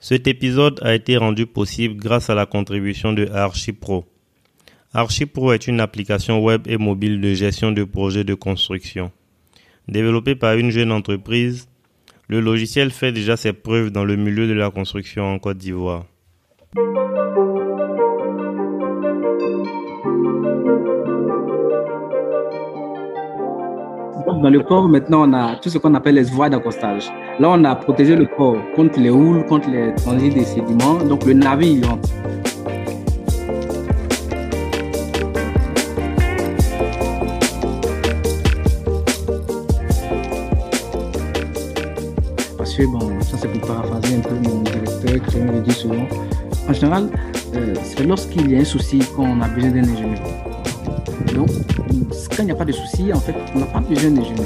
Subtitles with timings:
[0.00, 4.04] Cet épisode a été rendu possible grâce à la contribution de ArchiPro.
[4.94, 9.10] ArchiPro est une application web et mobile de gestion de projets de construction.
[9.88, 11.68] Développé par une jeune entreprise,
[12.28, 16.04] le logiciel fait déjà ses preuves dans le milieu de la construction en Côte d'Ivoire.
[24.42, 27.10] Dans le port, maintenant, on a tout ce qu'on appelle les voies d'accostage.
[27.40, 30.94] Là, on a protégé le port contre les houles, contre les transits des sédiments.
[30.94, 32.08] Donc, le navire, il entre.
[42.56, 45.72] Parce que, bon, ça, c'est pour paraphraser un peu mon directeur qui me le dit
[45.72, 46.06] souvent.
[46.68, 47.08] En général,
[47.56, 50.47] euh, c'est lorsqu'il y a un souci qu'on a besoin d'un ingénieur.
[51.38, 51.50] Donc,
[52.36, 54.44] quand il n'y a pas de souci, en fait, on n'a pas besoin d'ingénieur.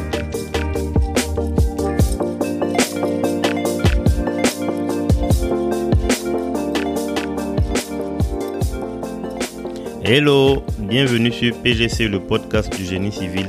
[10.05, 13.47] Hello, bienvenue sur PGC, le podcast du génie civil,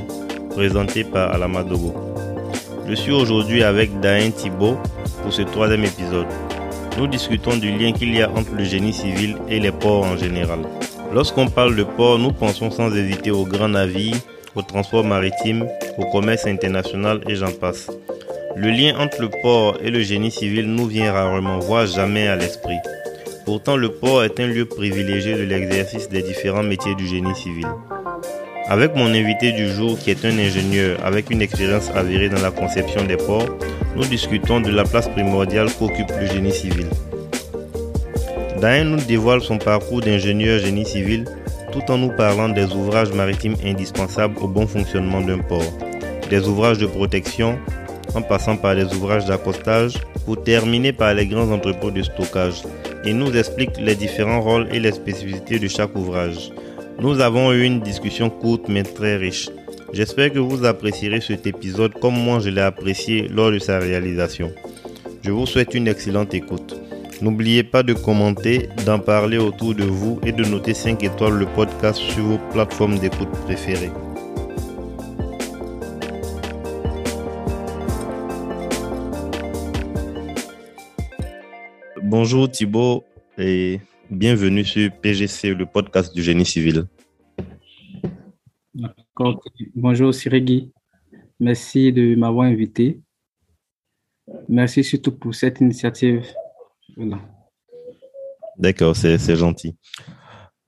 [0.51, 1.93] présenté par Alama Dogo.
[2.87, 4.77] Je suis aujourd'hui avec Dain Thibault
[5.21, 6.27] pour ce troisième épisode.
[6.97, 10.15] Nous discutons du lien qu'il y a entre le génie civil et les ports en
[10.15, 10.59] général.
[11.13, 14.17] Lorsqu'on parle de port, nous pensons sans hésiter aux grands navires,
[14.55, 15.67] au transport maritime,
[15.99, 17.91] au commerce international et j'en passe.
[18.55, 22.35] Le lien entre le port et le génie civil nous vient rarement, voire jamais à
[22.35, 22.79] l'esprit.
[23.45, 27.67] Pourtant, le port est un lieu privilégié de l'exercice des différents métiers du génie civil.
[28.67, 32.49] Avec mon invité du jour, qui est un ingénieur avec une expérience avérée dans la
[32.49, 33.49] conception des ports,
[33.95, 36.87] nous discutons de la place primordiale qu'occupe le génie civil.
[38.63, 41.25] Dain nous dévoile son parcours d'ingénieur génie civil
[41.73, 45.77] tout en nous parlant des ouvrages maritimes indispensables au bon fonctionnement d'un port,
[46.29, 47.59] des ouvrages de protection,
[48.15, 52.63] en passant par les ouvrages d'accostage, pour terminer par les grands entrepôts de stockage.
[53.03, 56.49] Il nous explique les différents rôles et les spécificités de chaque ouvrage.
[57.01, 59.49] Nous avons eu une discussion courte mais très riche.
[59.91, 64.53] J'espère que vous apprécierez cet épisode comme moi je l'ai apprécié lors de sa réalisation.
[65.21, 66.82] Je vous souhaite une excellente écoute.
[67.23, 71.45] N'oubliez pas de commenter, d'en parler autour de vous et de noter 5 étoiles le
[71.45, 73.91] podcast sur vos plateformes d'écoute préférées.
[82.01, 83.05] Bonjour Thibaut
[83.37, 83.79] et
[84.11, 86.87] bienvenue sur PGC, le podcast du génie civil.
[89.73, 90.73] Bonjour Sirigui,
[91.39, 92.99] merci de m'avoir invité.
[94.49, 96.25] Merci surtout pour cette initiative.
[98.57, 99.75] D'accord, c'est gentil.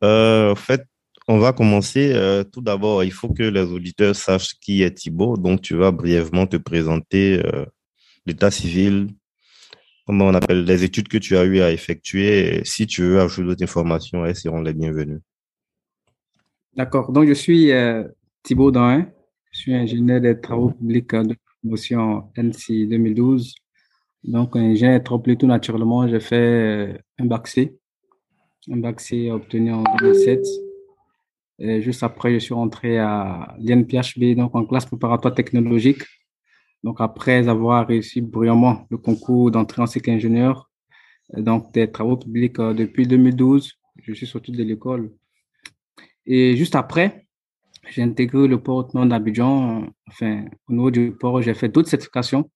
[0.03, 0.84] Euh, en fait,
[1.28, 2.12] on va commencer.
[2.13, 5.38] Euh, tout d'abord, il faut que les auditeurs sachent qui est Thibaut.
[5.38, 7.66] Donc, tu vas brièvement te présenter euh,
[8.25, 9.08] l'état civil,
[10.06, 12.62] comment on appelle les études que tu as eu à effectuer.
[12.64, 15.22] si tu veux ajouter d'autres informations, elles seront les bienvenues.
[16.75, 17.12] D'accord.
[17.12, 17.72] Donc, je suis
[18.44, 19.08] Thibaut Dain.
[19.52, 23.56] Je suis ingénieur des travaux publics de promotion NC 2012.
[24.28, 26.08] Donc, j'ai trouvé tout naturellement.
[26.08, 27.78] J'ai fait un bac C.
[28.72, 30.44] Un bac C obtenu en 2007.
[31.59, 36.02] Et juste après, je suis rentré à l'INPHB, donc en classe préparatoire technologique.
[36.84, 40.69] Donc, après avoir réussi brillamment le concours d'entrée en cycle ingénieur,
[41.34, 45.12] donc des travaux publics depuis 2012, je suis sorti de l'école.
[46.25, 47.28] Et juste après,
[47.90, 49.88] j'ai intégré le port d'Abidjan.
[50.08, 52.50] Enfin, au niveau du port, j'ai fait d'autres certifications,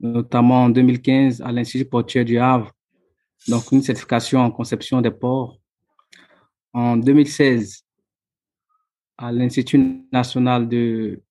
[0.00, 2.72] notamment en 2015 à l'Institut portuaire du Havre,
[3.48, 5.58] donc une certification en conception des ports.
[6.72, 7.84] En 2016,
[9.18, 11.22] à l'Institut national de,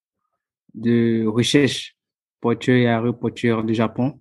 [1.28, 1.96] recherche
[2.40, 4.20] portuaire et aéroportuaire du Japon.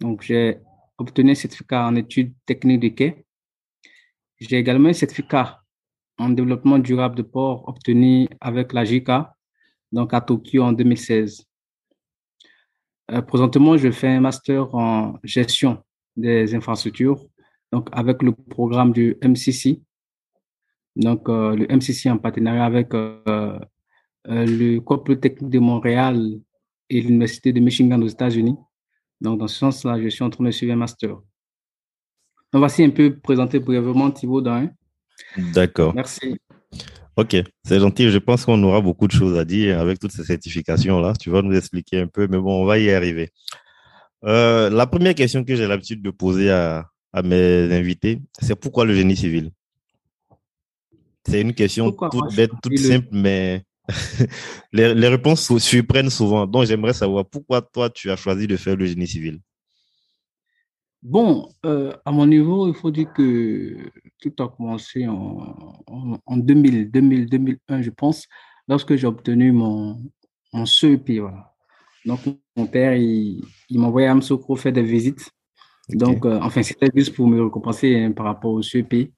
[0.00, 0.58] Donc, j'ai
[0.98, 3.24] obtenu un certificat en études techniques de quai.
[4.38, 5.62] J'ai également un certificat
[6.18, 9.34] en développement durable de port obtenu avec la JICA,
[9.92, 11.49] donc à Tokyo en 2016.
[13.12, 15.82] Euh, présentement, je fais un master en gestion
[16.16, 17.24] des infrastructures,
[17.72, 19.80] donc avec le programme du MCC,
[20.96, 23.58] donc euh, le MCC en partenariat avec euh,
[24.26, 26.40] le Corps Polytechnique de Montréal
[26.88, 28.56] et l'Université de Michigan aux États-Unis.
[29.20, 31.10] Donc, dans ce sens-là, je suis en train de suivre un master.
[31.10, 31.22] Donc,
[32.52, 34.70] voici un peu présenté brièvement Thibaut Dain.
[35.36, 35.94] D'accord.
[35.94, 36.38] Merci.
[37.16, 38.10] Ok, c'est gentil.
[38.10, 41.14] Je pense qu'on aura beaucoup de choses à dire avec toutes ces certifications-là.
[41.18, 43.30] Tu vas nous expliquer un peu, mais bon, on va y arriver.
[44.24, 48.84] Euh, la première question que j'ai l'habitude de poser à, à mes invités, c'est pourquoi
[48.84, 49.50] le génie civil?
[51.26, 53.64] C'est une question toute bête, toute simple, mais
[54.72, 56.46] les, les, réponses surprennent souvent.
[56.46, 59.40] Donc, j'aimerais savoir pourquoi toi, tu as choisi de faire le génie civil?
[61.02, 65.54] Bon, euh, à mon niveau, il faut dire que tout a commencé en,
[66.26, 68.26] en, 2000, 2000, 2001, je pense,
[68.68, 69.98] lorsque j'ai obtenu mon,
[70.52, 71.10] mon CEP.
[71.18, 71.52] Voilà.
[72.04, 72.20] Donc,
[72.56, 75.30] mon père, il, il m'envoyait à Amsokro faire des visites.
[75.88, 79.10] Donc, euh, enfin, c'était juste pour me récompenser hein, par rapport au CEP.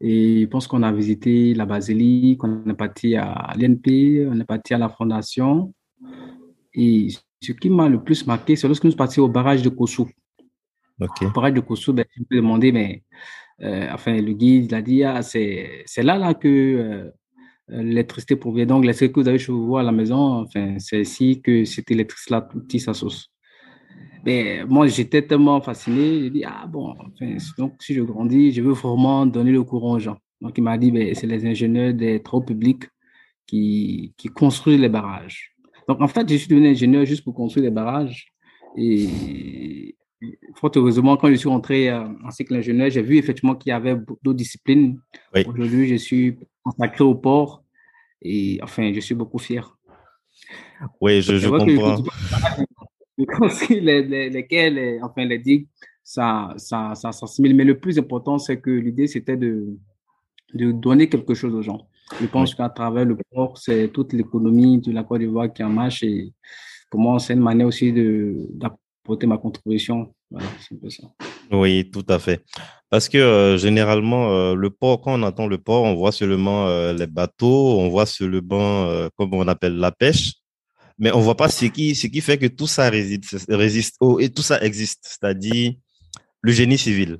[0.00, 4.44] Et je pense qu'on a visité la basilique, on est parti à l'NP, on est
[4.44, 5.72] parti à la fondation.
[6.74, 7.08] Et
[7.40, 10.08] ce qui m'a le plus marqué, c'est lorsque nous sommes partis au barrage de Kossou.
[11.00, 13.02] Au barrage de Kossou, ben, je me demandé, mais
[13.62, 17.10] euh, enfin, le guide il a dit, ah, c'est là, là que euh,
[17.68, 18.66] l'électricité provient.
[18.66, 21.94] Donc, l'électricité que vous avez chez vous à la maison, enfin, c'est ici que c'était
[21.94, 23.30] l'électricité, tout petit, sa sauce.
[24.24, 26.22] Mais moi, j'étais tellement fasciné.
[26.22, 29.92] J'ai dit, ah bon, enfin, donc si je grandis, je veux vraiment donner le courant
[29.94, 30.18] aux gens.
[30.40, 32.84] Donc, il m'a dit, ben, c'est les ingénieurs des travaux publics
[33.46, 35.54] qui, qui construisent les barrages.
[35.88, 38.32] Donc, en fait, je suis devenu ingénieur juste pour construire les barrages.
[38.76, 39.96] Et
[40.54, 43.72] fort heureusement, quand je suis rentré euh, en cycle ingénieur, j'ai vu effectivement qu'il y
[43.72, 45.00] avait d'autres disciplines.
[45.46, 47.62] Aujourd'hui, je suis consacré au port
[48.22, 49.76] et enfin, je suis beaucoup fier.
[51.00, 52.02] Oui, je, je comprends.
[53.70, 55.68] les, lesquels, enfin, les digues,
[56.02, 57.54] ça, ça, ça s'assimile.
[57.54, 59.78] Mais le plus important, c'est que l'idée, c'était de,
[60.54, 61.88] de donner quelque chose aux gens.
[62.20, 65.70] Je pense qu'à travers le port, c'est toute l'économie de la Côte d'Ivoire qui en
[65.70, 66.32] marche et
[66.90, 67.92] pour moi, c'est une manière aussi
[69.04, 70.14] d'apporter ma contribution.
[70.60, 71.02] C'est.
[71.52, 72.44] Oui, tout à fait.
[72.90, 76.66] Parce que euh, généralement, euh, le port, quand on entend le port, on voit seulement
[76.66, 80.34] euh, les bateaux, on voit seulement, comme on appelle, la pêche
[80.96, 85.00] mais on voit pas ce qui, fait que tout ça résiste, et tout ça existe,
[85.02, 85.72] c'est-à-dire
[86.40, 87.18] le génie civil.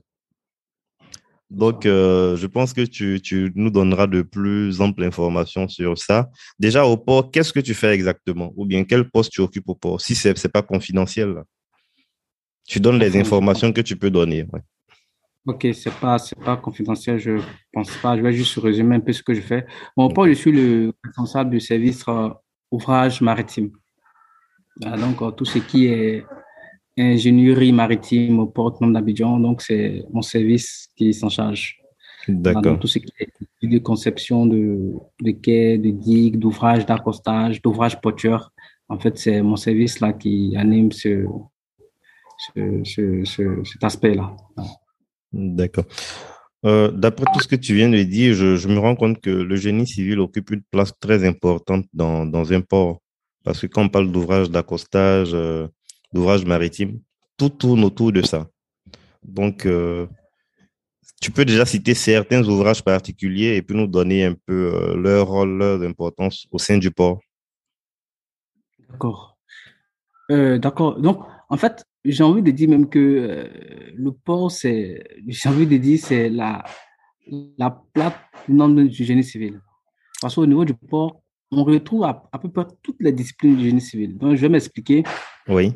[1.51, 6.31] Donc, je pense que tu, tu, nous donneras de plus amples informations sur ça.
[6.61, 8.53] Déjà, au port, qu'est-ce que tu fais exactement?
[8.57, 11.43] Ou bien quel poste tu occupes au port Si ce n'est pas confidentiel,
[12.67, 14.47] tu donnes les informations que tu peux donner.
[15.47, 17.39] Ok, ce n'est pas, pas confidentiel, je
[17.73, 18.17] pense pas.
[18.17, 19.67] Je vais juste résumer un peu ce que je fais.
[19.97, 22.31] au port, je suis le responsable du service euh,
[22.71, 23.71] ouvrage maritime.
[24.81, 26.25] donc, euh, tout ce qui est
[26.97, 31.79] ingénierie maritime au port d'Abidjan, donc c'est mon service qui s'en charge.
[32.27, 32.79] D'accord.
[32.79, 38.51] tout ce qui est de conception de, de quais, de digues, d'ouvrages d'accostage, d'ouvrages porteurs.
[38.89, 41.27] En fait, c'est mon service là qui anime ce,
[42.55, 44.37] ce, cet aspect-là.
[45.33, 45.85] D'accord.
[46.65, 49.57] Euh, d'après tout ce que tu viens de dire, je, me rends compte que le
[49.57, 53.01] génie civil occupe une place très importante dans, dans un port.
[53.43, 55.69] Parce que quand on parle d'ouvrage d'accostage, euh,
[56.13, 57.01] d'ouvrage maritime,
[57.37, 58.49] tout tourne autour de ça.
[59.23, 60.07] Donc, euh,
[61.21, 65.59] tu peux déjà citer certains ouvrages particuliers et puis nous donner un peu leur rôle,
[65.59, 67.21] leur importance au sein du port.
[68.89, 69.37] D'accord.
[70.31, 70.99] D'accord.
[70.99, 73.49] Donc, en fait, j'ai envie de dire même que euh,
[73.95, 76.63] le port, c'est, j'ai envie de dire, c'est la,
[77.59, 78.19] la plate
[78.49, 79.61] du du génie civil.
[80.21, 83.81] Parce qu'au niveau du port, on retrouve à, peu près toutes les disciplines du génie
[83.81, 84.17] civil.
[84.19, 85.03] Donc, je vais m'expliquer.
[85.49, 85.75] Oui.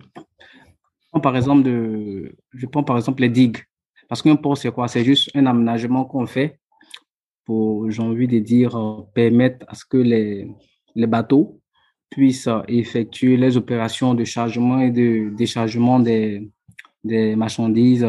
[1.22, 3.58] Par exemple, de, je prends par exemple les digues.
[4.08, 4.88] Parce qu'un port, c'est quoi?
[4.88, 6.60] C'est juste un aménagement qu'on fait
[7.44, 10.48] pour, j'ai envie de dire, euh, permettre à ce que les,
[10.94, 11.60] les bateaux
[12.10, 16.50] puisse effectuer les opérations de chargement et de déchargement des,
[17.04, 18.08] des marchandises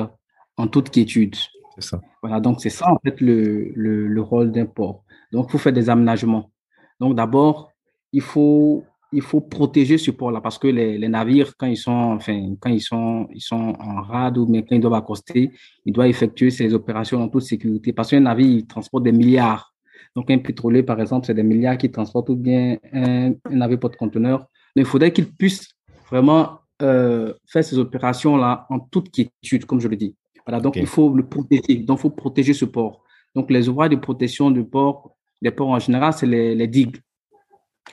[0.57, 1.35] en toute quiétude.
[1.75, 2.01] C'est ça.
[2.21, 5.03] Voilà, donc c'est ça en fait le, le, le rôle d'un port.
[5.31, 6.51] Donc il faut faire des aménagements.
[6.99, 7.71] Donc d'abord,
[8.11, 11.91] il faut, il faut protéger ce port-là parce que les, les, navires, quand ils sont,
[11.91, 15.51] enfin, quand ils sont, ils sont en rade ou bien quand ils doivent accoster,
[15.85, 19.73] ils doivent effectuer ces opérations en toute sécurité parce qu'un navire, il transporte des milliards
[20.15, 24.47] donc, un pétrolier, par exemple, c'est des milliards qui transportent ou bien un, navire porte-conteneur.
[24.75, 25.69] Mais il faudrait qu'il puisse
[26.09, 30.15] vraiment euh, faire ces opérations-là en toute quiétude, comme je le dis.
[30.45, 31.77] Voilà, donc il faut le protéger.
[31.77, 33.03] Donc, il faut protéger ce port.
[33.35, 36.97] Donc, les ouvrages de protection du port, des ports en général, c'est les, les, digues.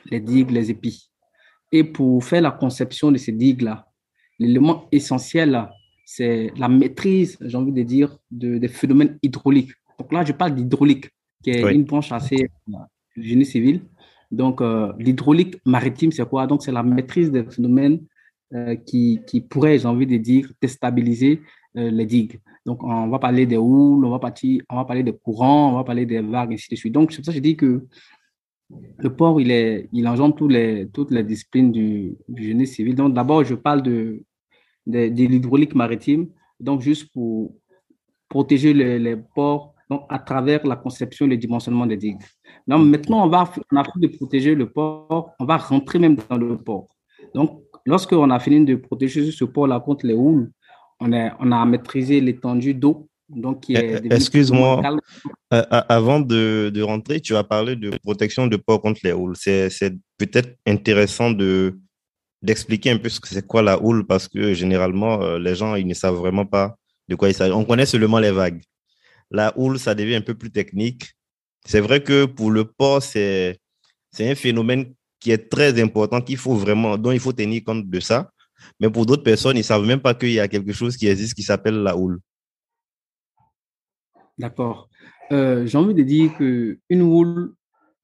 [0.06, 1.10] Les digues, les épis.
[1.70, 3.86] Et pour faire la conception de ces digues-là,
[4.38, 5.68] l'élément essentiel,
[6.04, 9.72] c'est la maîtrise, j'ai envie de dire, de, des phénomènes hydrauliques.
[9.98, 11.10] Donc là, je parle d'hydraulique
[11.46, 12.72] qui est une branche assez euh,
[13.16, 13.82] du génie civil.
[14.32, 16.48] Donc, euh, l'hydraulique maritime, c'est quoi?
[16.48, 18.00] Donc, c'est la maîtrise des phénomènes
[18.52, 21.40] euh, qui, qui pourraient, j'ai envie de dire, déstabiliser
[21.74, 22.40] les digues.
[22.64, 25.76] Donc, on va parler des houles, on va, partir, on va parler des courants, on
[25.76, 26.94] va parler des vagues, ainsi de suite.
[26.94, 27.84] Donc, c'est pour ça que je dis que
[28.98, 32.94] le port, il, est, il engendre tous les, toutes les disciplines du, du génie civil.
[32.94, 34.22] Donc, d'abord, je parle de,
[34.86, 36.28] de, de l'hydraulique maritime.
[36.58, 37.54] Donc, juste pour
[38.30, 42.22] protéger les, les ports donc à travers la conception et le dimensionnement des digues.
[42.66, 46.16] Donc maintenant, on va, on a fini de protéger le port, on va rentrer même
[46.28, 46.88] dans le port.
[47.34, 50.50] Donc, lorsqu'on a fini de protéger ce port-là contre les houles,
[51.00, 53.08] on, est, on a maîtrisé l'étendue d'eau.
[53.28, 54.82] Donc, eh, excuse-moi,
[55.52, 59.34] euh, avant de, de, rentrer, tu as parlé de protection de port contre les houles.
[59.36, 61.76] C'est peut-être intéressant de
[62.42, 65.74] d'expliquer un peu ce que c'est quoi la houle parce que généralement, euh, les gens,
[65.74, 66.76] ils ne savent vraiment pas
[67.08, 67.52] de quoi il s'agit.
[67.52, 68.62] On connaît seulement les vagues.
[69.30, 71.12] La houle, ça devient un peu plus technique.
[71.64, 73.58] C'est vrai que pour le port, c'est
[74.18, 78.00] un phénomène qui est très important, qu'il faut vraiment, dont il faut tenir compte de
[78.00, 78.30] ça.
[78.80, 81.08] Mais pour d'autres personnes, ils ne savent même pas qu'il y a quelque chose qui
[81.08, 82.20] existe qui s'appelle la houle.
[84.38, 84.88] D'accord.
[85.32, 87.54] Euh, j'ai envie de dire qu'une houle,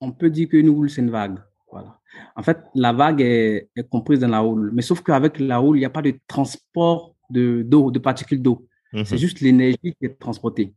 [0.00, 1.38] on peut dire qu'une houle, c'est une vague.
[1.70, 1.98] Voilà.
[2.36, 4.70] En fait, la vague est, comprise dans la houle.
[4.72, 8.66] Mais sauf qu'avec la houle, il n'y a pas de transport d'eau, de, particules d'eau.
[8.92, 9.18] C'est mhm.
[9.18, 10.74] juste l'énergie qui est transportée.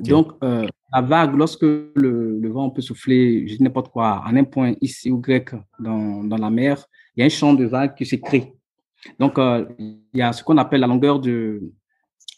[0.00, 4.44] Donc, euh, la vague, lorsque le, vent peut souffler, je dis n'importe quoi, en un
[4.44, 6.84] point ici ou grec dans, dans, la mer,
[7.16, 8.54] il y a un champ de vague qui se crée.
[9.18, 11.62] Donc, euh, il y a ce qu'on appelle la longueur de,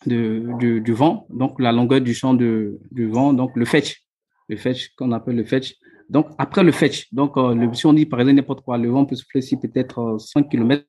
[0.07, 4.05] de, du vent, donc la longueur du champ de, du vent, donc le fetch,
[4.49, 5.75] le fetch qu'on appelle le fetch.
[6.09, 8.89] Donc, après le fetch, donc, euh, le, si on dit par exemple n'importe quoi, le
[8.89, 10.85] vent peut souffler ici peut-être 100 km.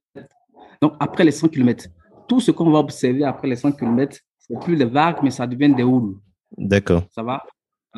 [0.81, 1.85] Donc, après les 100 km,
[2.27, 5.45] tout ce qu'on va observer après les 100 km, c'est plus des vagues, mais ça
[5.47, 6.17] devient des houles.
[6.57, 7.03] D'accord.
[7.11, 7.43] Ça va?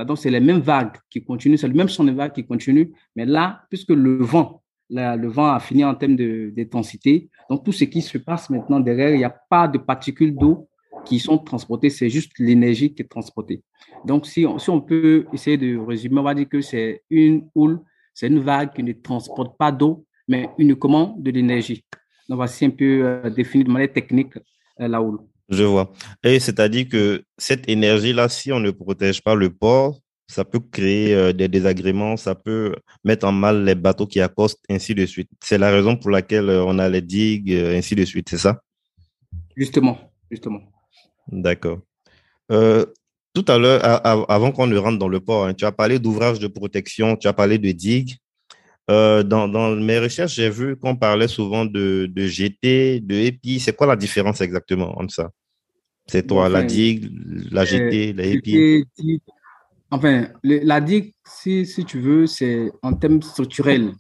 [0.06, 2.94] Donc, c'est les mêmes vagues qui continuent, c'est le même champ de vagues qui continue,
[3.16, 7.84] mais là, puisque le vent, le vent a fini en termes d'intensité, donc tout ce
[7.84, 10.70] qui se passe maintenant derrière, il n'y a pas de particules d'eau
[11.06, 13.64] qui sont transportées, c'est juste l'énergie qui est transportée.
[14.06, 17.50] Donc, si on, si on peut essayer de résumer, on va dire que c'est une
[17.56, 17.80] houle,
[18.14, 21.84] c'est une vague qui ne transporte pas d'eau, mais uniquement de l'énergie.
[22.28, 24.38] Donc, voici un peu euh, défini de manière technique
[24.80, 25.20] euh, la houle.
[25.50, 25.92] Je vois.
[26.24, 31.16] Et c'est-à-dire que cette énergie-là, si on ne protège pas le port, ça peut créer
[31.16, 35.30] euh, des désagréments, ça peut mettre en mal les bateaux qui accostent, ainsi de suite.
[35.44, 38.62] C'est la raison pour laquelle on a les digues, ainsi de suite, c'est ça?
[39.56, 39.98] Justement,
[40.30, 40.62] justement.
[41.28, 41.80] D'accord.
[42.52, 42.86] Euh,
[43.34, 43.82] tout à l'heure,
[44.32, 47.28] avant qu'on ne rentre dans le port, hein, tu as parlé d'ouvrages de protection, tu
[47.28, 48.18] as parlé de digues.
[48.90, 53.60] Euh, dans, mes recherches, j'ai vu qu'on parlait souvent de, de GT, de EPI.
[53.60, 55.30] C'est quoi la différence exactement entre ça?
[56.10, 57.12] C'est toi, la digue,
[57.52, 58.86] la GT, la EPI
[59.92, 63.92] Enfin, la digue, si, si tu veux, c'est en termes structurels.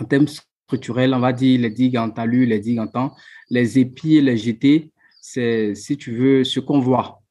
[0.00, 3.14] En termes structurels, on va dire les digues en talus, les digues en temps.
[3.50, 7.22] Les épis et les GT, c'est, si tu veux, ce qu'on voit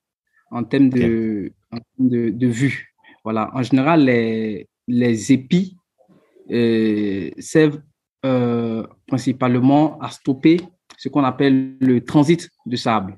[0.51, 1.51] en termes de,
[1.99, 2.93] de, vue.
[3.23, 3.49] Voilà.
[3.53, 5.77] En général, les, les épis
[6.51, 7.81] euh, servent
[8.25, 10.61] euh, principalement à stopper
[10.97, 13.17] ce qu'on appelle le transit de sable.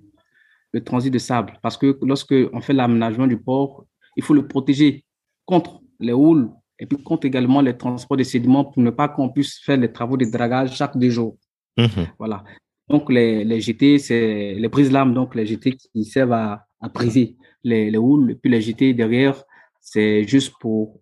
[0.76, 1.52] Le transit de sable.
[1.64, 3.86] Parce que lorsque on fait l'aménagement du port,
[4.18, 5.06] il faut le protéger
[5.46, 9.30] contre les houles et puis contre également les transports de sédiments pour ne pas qu'on
[9.30, 11.38] puisse faire les travaux de dragage chaque deux jours.
[11.78, 12.08] Mhm.
[12.20, 12.44] Voilà.
[12.90, 17.38] Donc, les, les GT, c'est les prises-lames, donc les GT qui servent à, à briser
[17.64, 18.32] les, les houles.
[18.32, 19.42] Et puis les GT derrière,
[19.82, 21.00] c'est juste pour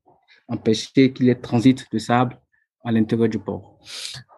[0.48, 2.38] empêcher qu'il y ait transit de sable
[2.84, 3.80] à l'intérieur du port.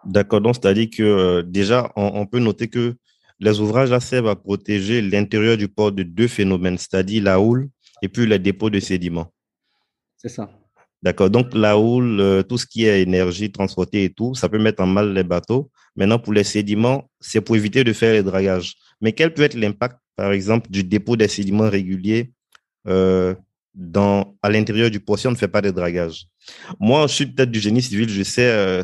[0.04, 2.96] D'accord, donc c'est-à-dire que euh, déjà, on, peut noter que
[3.38, 7.68] les ouvrages là servent à protéger l'intérieur du port de deux phénomènes, c'est-à-dire la houle
[8.02, 9.32] et puis les dépôts de sédiments.
[10.16, 10.50] C'est ça.
[11.02, 11.30] D'accord.
[11.30, 14.82] Donc, la houle, euh, tout ce qui est énergie transportée et tout, ça peut mettre
[14.82, 15.70] en mal les bateaux.
[15.94, 18.74] Maintenant, pour les sédiments, c'est pour éviter de faire les dragages.
[19.00, 22.32] Mais quel peut être l'impact, par exemple, du dépôt des sédiments réguliers
[22.88, 23.34] euh,
[23.74, 26.26] dans, à l'intérieur du port si on ne fait pas de dragage?
[26.80, 28.82] Moi, je suis peut-être du génie civil, je sais euh,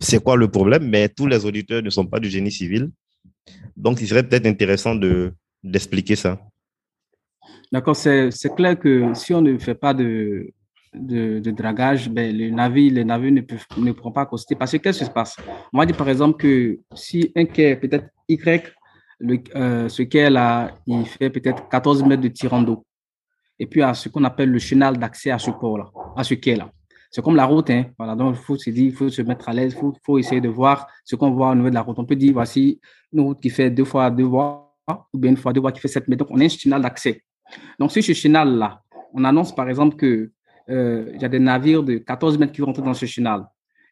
[0.00, 2.90] c'est quoi le problème, mais tous les auditeurs ne sont pas du génie civil.
[3.76, 5.32] Donc, il serait peut-être intéressant de,
[5.62, 6.40] d'expliquer ça.
[7.70, 10.52] D'accord, c'est, clair que si on ne fait pas de,
[10.94, 13.40] de, dragage, ben, les navires, ne,
[13.80, 14.54] ne pourront pas accoster.
[14.54, 15.36] Parce que qu'est-ce qui se passe?
[15.72, 18.72] On va dire par exemple que si un quai, peut-être Y,
[19.18, 22.84] le, euh, ce quai-là, il fait peut-être 14 mètres de tirant d'eau.
[23.58, 26.70] Et puis à ce qu'on appelle le chenal d'accès à ce port-là, à ce quai-là.
[27.14, 27.84] C'est comme la route, hein.
[27.98, 30.18] Voilà, donc il faut se dire, il faut se mettre à l'aise, il faut, faut,
[30.18, 31.98] essayer de voir ce qu'on voit au niveau de la route.
[31.98, 32.80] On peut dire, voici
[33.12, 34.74] une route qui fait deux fois deux voies,
[35.12, 36.24] ou bien une fois deux voies qui fait sept mètres.
[36.24, 37.22] Donc on a un chenal d'accès.
[37.78, 38.80] Donc sur ce chenal-là,
[39.12, 40.32] on annonce par exemple que
[40.70, 43.44] euh, il y a des navires de 14 mètres qui vont rentrer dans ce chenal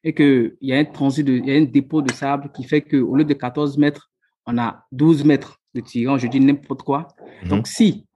[0.02, 2.64] et qu'il y a un transit, de, il y a un dépôt de sable qui
[2.64, 4.10] fait qu'au lieu de 14 mètres,
[4.46, 7.08] on a 12 mètres de tirant, je dis n'importe quoi.
[7.42, 7.48] Mhm.
[7.48, 8.06] Donc, si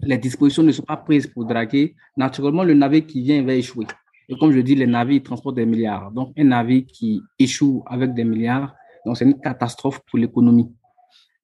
[0.00, 3.86] les dispositions ne sont pas prises pour draguer, naturellement, le navire qui vient va échouer.
[4.28, 6.10] Et comme je dis, les navires transportent des milliards.
[6.10, 8.74] Donc, un navire qui échoue avec des milliards,
[9.06, 10.70] donc c'est une catastrophe pour l'économie.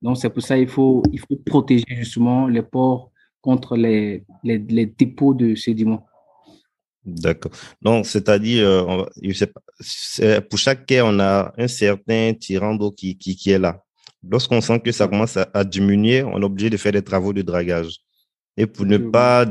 [0.02, 3.10] Donc, c'est pour ça qu'il faut, il faut protéger justement les ports
[3.40, 6.06] contre les, les, dépôts de sédiments.
[7.04, 7.52] D'accord.
[7.80, 13.58] Donc, c'est-à-dire, euh, pour chaque quai, on a un certain tirant d'eau qui, qui, est
[13.58, 13.82] là.
[14.26, 17.42] lorsqu'on sent que ça commence à, diminuer, on est obligé de faire des travaux de
[17.42, 17.98] dragage.
[18.56, 19.46] Et pour ne pas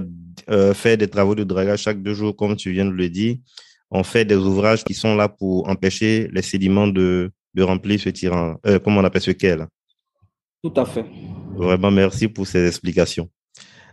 [0.50, 3.38] euh, faire des travaux de dragage chaque deux jours, comme tu viens de le dire,
[3.91, 8.10] on fait des ouvrages qui sont là pour empêcher les sédiments de, de remplir ce
[8.10, 9.67] tirant, euh, comment on appelle ce quai là.
[10.63, 11.05] Tout à fait.
[11.55, 13.29] Vraiment, merci pour ces explications.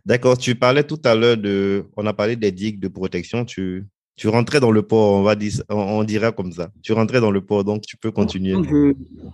[0.06, 3.84] D'accord, tu parlais tout à l'heure de, on a parlé des digues de protection, tu,
[4.20, 6.68] tu rentrais dans le port, on va dire, on, dirait comme ça.
[6.82, 8.52] Tu rentrais dans le port, donc tu peux continuer.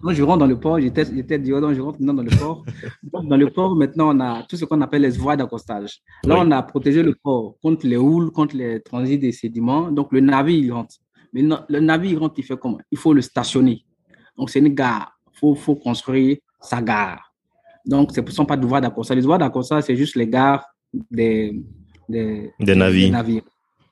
[0.01, 2.65] Moi, je, rentre dans le port, j'étais, j'étais je rentre maintenant dans le port.
[3.25, 6.03] dans le port, maintenant, on a tout ce qu'on appelle les voies d'accostage.
[6.23, 9.91] Là, on a protégé le port contre les houles, contre les transits des sédiments.
[9.91, 10.95] Donc, le navire, il rentre.
[11.33, 12.79] Mais le navire, il rentre, il fait comment?
[12.93, 13.85] Il faut le stationner.
[14.39, 15.19] Donc, c'est une gare.
[15.33, 17.33] Il faut, faut construire sa gare.
[17.85, 19.17] Donc, ce ne sont pas de voies d'accostage.
[19.17, 20.65] Les voies d'accostage, c'est juste les gares
[21.11, 21.61] des,
[22.09, 23.43] des, navires.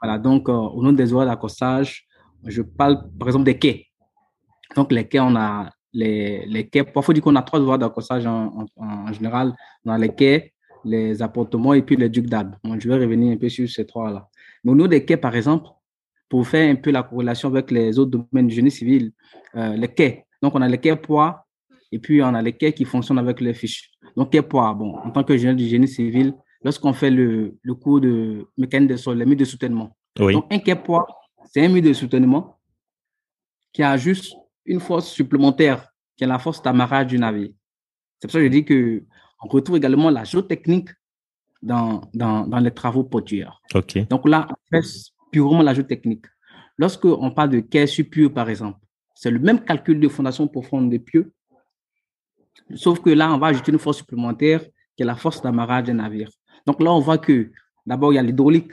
[0.05, 2.07] Voilà, donc, euh, au nom des voies d'accostage,
[2.45, 3.87] je parle par exemple des quais.
[4.77, 6.85] Donc, les quais, on a les, les quais.
[6.85, 9.55] Parfois, faut dire qu'on a trois voies d'accostage en, en, général.
[9.83, 10.53] On a les quais,
[10.85, 12.55] les appartements et puis les ducs d'Albe.
[12.79, 14.29] je vais revenir un peu sur ces trois-là.
[14.63, 15.71] Mais au nom des quais, par exemple,
[16.29, 19.11] pour faire un peu la corrélation avec les autres domaines du génie civil,
[19.57, 20.27] euh, les quais.
[20.43, 21.47] Donc, on a les quais poids
[21.91, 23.91] et puis on a les quais qui fonctionnent avec les fiches.
[24.15, 26.35] Donc, quais poids, bon, en tant que génie du génie civil,
[26.65, 29.97] lorsqu'on fait le, le cours de mécanique de sol, les murs de soutènement.
[30.35, 31.07] Donc, un quai poids,
[31.53, 32.59] c'est un mur de soutènement
[33.73, 37.51] qui a juste une force supplémentaire, qui est la force d'amarrage du navire.
[38.19, 40.89] C'est pour ça que je dis qu'on retrouve également la géotechnique
[41.61, 43.61] dans, dans, dans les travaux portuaires.
[44.09, 44.87] Donc là, on fait
[45.31, 46.25] purement la géotechnique.
[46.79, 48.79] Lorsqu'on parle de quai sur pieux, par exemple,
[49.15, 51.33] c'est le même calcul de fondation profonde des pieux,
[52.75, 54.63] sauf que là, on va ajouter une force supplémentaire
[54.97, 56.31] qui est la force d'amarrage du navire.
[56.67, 57.51] Donc là, on voit que
[57.87, 58.73] d'abord, il y a l'hydraulique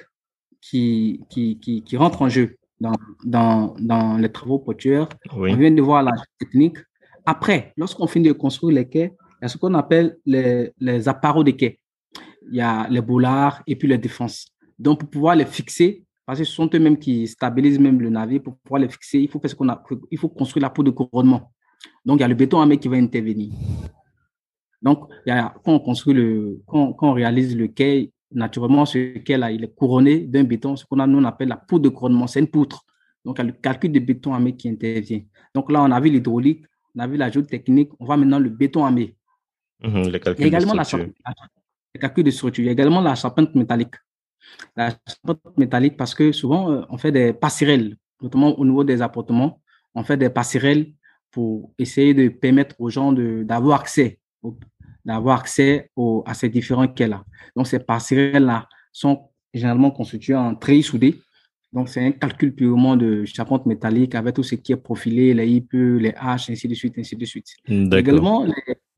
[0.62, 2.94] qui, qui, qui, qui, rentre en jeu dans,
[3.24, 5.10] dans, dans les travaux portuaires.
[5.32, 6.78] On vient de voir la technique.
[7.26, 11.08] Après, lorsqu'on finit de construire les quais, il y a ce qu'on appelle les, les
[11.10, 11.80] appareils des quais.
[12.50, 14.48] Il y a les boulards et puis les défenses.
[14.78, 18.42] Donc, pour pouvoir les fixer, parce que ce sont eux-mêmes qui stabilisent même le navire,
[18.42, 20.84] pour pouvoir les fixer, il faut, faire ce qu'on a, il faut construire la peau
[20.84, 21.52] de couronnement.
[22.06, 23.52] Donc, il y a le béton armé qui va intervenir.
[24.82, 28.86] Donc, il y a, quand on construit le, quand, quand on réalise le quai, naturellement,
[28.86, 31.84] ce quai-là, il est couronné d'un béton, ce qu'on a, nous, on appelle la poutre
[31.84, 32.28] de couronnement.
[32.28, 32.84] C'est une poutre.
[33.24, 35.22] Donc, il y a le calcul de béton armé qui intervient.
[35.54, 36.66] Donc, là, on a vu l'hydraulique,
[36.96, 39.16] on a vu la technique, on voit maintenant le béton armé.
[39.84, 40.84] Mmh, le calcul il y a également la,
[41.94, 42.64] le calcul de structure.
[42.64, 43.96] Il y a également la charpente métallique.
[44.76, 49.02] La charpente métallique, parce que souvent, euh, on fait des passerelles, notamment au niveau des
[49.02, 49.62] appartements,
[49.94, 50.94] on fait des passerelles
[51.30, 54.21] pour essayer de permettre aux gens d'avoir accès
[55.06, 55.90] d'avoir accès
[56.26, 57.24] à ces différents quais-là.
[57.56, 61.20] Donc, ces passerelles-là sont généralement constituées en treillis soudés.
[61.74, 65.48] Donc, c'est un calcul purement de charpente métallique avec tout ce qui est profilé, les
[65.48, 67.48] IP, les H, ainsi de suite, ainsi de suite.
[67.68, 68.46] Également,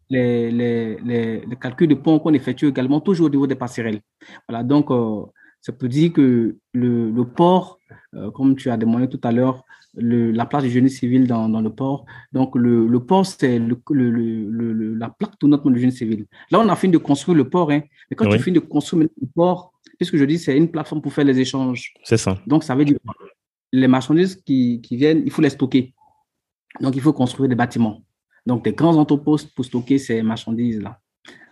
[0.10, 4.02] les, les, les, les, calculs de pont qu'on effectue également toujours au niveau des passerelles.
[4.48, 5.24] Voilà, donc, euh,
[5.62, 7.80] ça peut dire que le, le port,
[8.16, 9.64] euh, comme tu as demandé tout à l'heure,
[9.96, 12.06] la place du génie civil dans, dans le port.
[12.32, 16.26] Donc, le, le port, c'est le, la plaque tournante du génie civil.
[16.50, 17.72] Là, on a fini de construire le port.
[17.72, 17.82] Hein.
[18.10, 21.14] Mais quand tu finis de construire le port, puisque je dis, c'est une plateforme pour
[21.14, 21.94] faire les échanges.
[22.04, 22.40] C'est ça.
[22.48, 22.98] Donc, ça veut dire
[23.72, 25.94] les marchandises qui, qui viennent, il faut les stocker.
[26.80, 28.04] Donc, il faut construire des bâtiments.
[28.46, 31.00] Donc, des grands entrepôts pour stocker ces marchandises-là.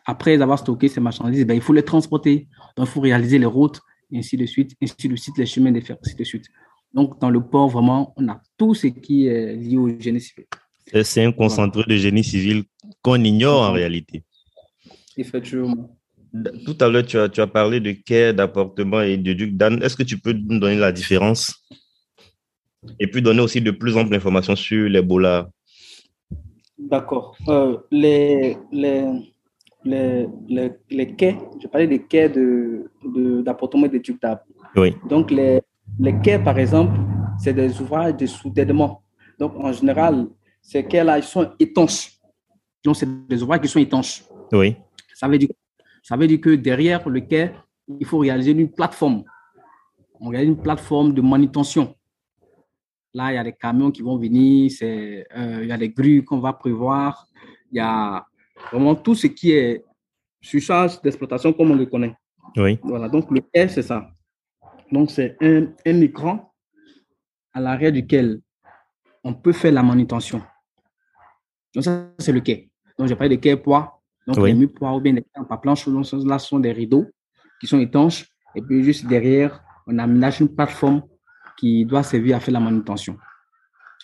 [0.06, 2.48] Après avoir stocké ces marchandises, ben, il faut les transporter.
[2.76, 3.80] Donc, il faut réaliser les routes,
[4.14, 6.46] ainsi de suite, ainsi de suite, les chemins de fer, ainsi de suite.
[6.94, 10.46] Donc, dans le port, vraiment, on a tout ce qui est lié au génie civil.
[11.04, 12.64] C'est un concentré de génie civil
[13.02, 14.24] qu'on ignore en réalité.
[15.16, 15.98] Effectivement.
[16.66, 19.82] Tout à l'heure, tu as, tu as parlé de quai, d'appartement et de duc d'Anne.
[19.84, 21.66] Est-ce que tu peux nous donner la différence?
[23.00, 25.50] Et puis donner aussi de plus amples informations sur les bolas
[26.78, 27.38] D'accord.
[27.48, 29.06] Euh, les, les,
[29.84, 30.28] les,
[30.90, 34.40] les, quais, je parlais des quais d'appartement de, et de duc d'Anne.
[34.76, 34.96] Oui.
[35.08, 35.62] Donc, les,
[36.00, 37.00] les quais, par exemple,
[37.38, 39.04] c'est des ouvrages de soudainement.
[39.40, 40.28] Donc, en général,
[40.62, 42.20] ces quais-là, ils sont étanches.
[42.84, 44.24] Donc, c'est des ouvrages qui sont étanches.
[44.52, 44.76] Oui.
[45.16, 45.50] Ça veut dire,
[46.04, 47.52] ça veut dire que derrière le quai,
[48.00, 49.24] il faut réaliser une plateforme.
[50.20, 51.96] On réalise une plateforme de manutention.
[53.14, 55.24] Là, il y a des camions qui vont venir, euh,
[55.62, 57.28] il y a des grues qu'on va prévoir,
[57.72, 58.26] il y a
[58.72, 59.84] vraiment tout ce qui est
[60.42, 62.16] surcharge d'exploitation comme on le connaît.
[62.56, 62.80] Oui.
[62.84, 64.10] Voilà, donc le quai, c'est ça.
[64.92, 66.54] Donc, c'est un, un, écran
[67.54, 68.42] à l'arrière duquel
[69.24, 70.42] on peut faire la manutention.
[71.74, 72.70] Donc, ça, c'est le quai.
[72.98, 74.02] Donc, j'ai parlé de quai poids.
[74.28, 77.08] Donc, les murs poids ou bien les quais en planche, là, sont des rideaux
[77.60, 78.28] qui sont étanches.
[78.56, 81.04] Et puis, juste derrière, on aménage une plateforme
[81.58, 83.18] qui doit servir à faire la manutention.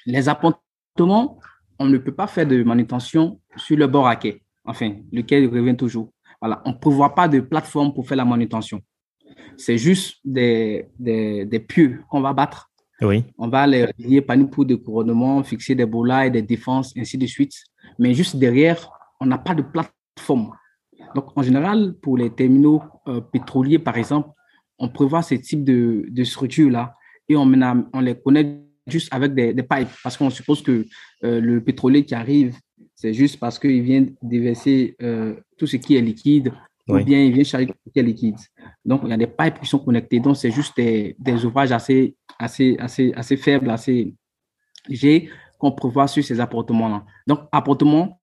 [0.05, 1.39] Les appartements,
[1.79, 4.43] on ne peut pas faire de manutention sur le bord à quai.
[4.63, 6.11] Enfin, lequel revient toujours.
[6.41, 8.81] Voilà, on ne prévoit pas de plateforme pour faire la manutention.
[9.57, 12.69] C'est juste des, des, des pieux qu'on va battre.
[13.01, 13.23] Oui.
[13.37, 16.93] On va les relier par une poudre de couronnement, fixer des bolas et des défenses,
[16.97, 17.53] ainsi de suite.
[17.99, 20.51] Mais juste derrière, on n'a pas de plateforme.
[21.15, 24.29] Donc, en général, pour les terminaux euh, pétroliers, par exemple,
[24.77, 26.95] on prévoit ce type de, de structure-là
[27.29, 27.51] et on,
[27.93, 30.85] on les connaît juste avec des, des pipes parce qu'on suppose que
[31.23, 32.55] euh, le pétrolier qui arrive,
[32.95, 36.51] c'est juste parce qu'il vient déverser euh, tout ce qui est liquide
[36.87, 38.37] ou bien il vient charger tout ce qui est liquide.
[38.85, 40.19] Donc, il y a des pipes qui sont connectés.
[40.19, 44.15] Donc, c'est juste des, des, ouvrages assez, assez, assez, assez faibles, assez
[44.87, 47.03] légers qu'on prévoit sur ces appartements-là.
[47.25, 48.21] Donc, appartement,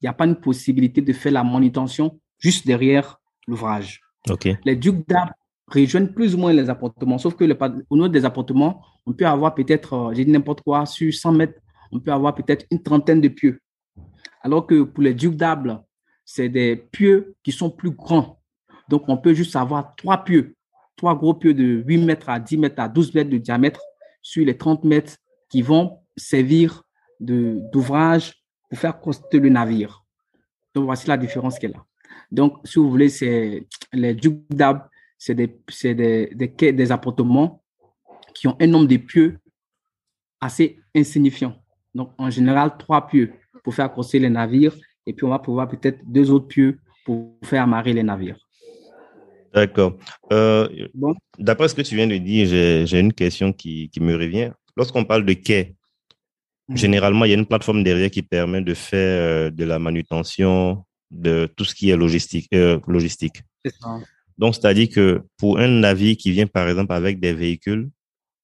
[0.00, 4.00] il n'y a pas une possibilité de faire la manutention juste derrière l'ouvrage.
[4.28, 4.58] Okay.
[4.64, 5.34] Les ducs d'arbres
[5.66, 7.56] rejoignent plus ou moins les appartements, sauf que le,
[7.90, 11.32] au niveau des appartements, on peut avoir peut-être, euh, j'ai dit n'importe quoi, sur 100
[11.32, 11.60] mètres,
[11.92, 13.60] on peut avoir peut-être une trentaine de pieux.
[14.42, 15.84] Alors que pour les ducs d'arbres,
[16.30, 18.38] c'est des pieux qui sont plus grands.
[18.90, 20.56] Donc, on peut juste avoir trois pieux,
[20.94, 23.80] trois gros pieux de 8 mètres à 10 mètres à 12 mètres de diamètre
[24.20, 25.16] sur les 30 mètres
[25.48, 26.82] qui vont servir
[27.18, 28.34] d'ouvrage
[28.68, 30.04] pour faire construire le navire.
[30.74, 31.86] Donc, voici la différence qu'elle a.
[32.30, 34.14] Donc, si vous voulez, c'est les
[34.50, 34.86] d'arbres,
[35.16, 37.62] c'est des, des, des, des, appartements
[38.34, 39.38] qui ont un nombre de pieux
[40.42, 41.56] assez insignifiant.
[41.94, 43.32] Donc, en général, trois pieux
[43.64, 44.76] pour faire construire les navires
[45.08, 48.36] et puis on va pouvoir peut-être deux autres pieux pour faire amarrer les navires.
[49.54, 49.96] D'accord.
[50.30, 51.14] Euh, bon.
[51.38, 52.46] D'après ce que tu viens de dire,
[52.86, 54.50] j'ai une question qui, qui me revient.
[54.76, 55.74] Lorsqu'on parle de quai,
[56.68, 56.76] mmh.
[56.76, 60.84] généralement, il y a une plateforme derrière qui permet de faire euh, de la manutention
[61.10, 62.48] de tout ce qui est logistique.
[62.52, 63.40] Euh, logistique.
[63.64, 63.98] Ça.
[64.36, 67.88] Donc, c'est-à-dire que pour un navire qui vient, par exemple, avec des véhicules,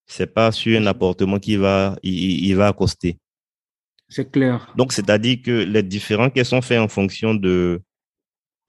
[0.07, 3.19] c'est pas sur un appartement qui va, il, il va accoster.
[4.07, 4.73] C'est clair.
[4.77, 7.81] Donc, c'est-à-dire que les différents quais sont faits en fonction de,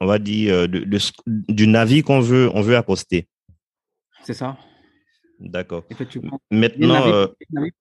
[0.00, 3.28] on va dire, de, de, du navire qu'on veut, on veut accoster.
[4.22, 4.56] C'est ça.
[5.38, 5.84] D'accord.
[5.90, 6.40] Effectivement.
[6.50, 7.26] Maintenant, euh,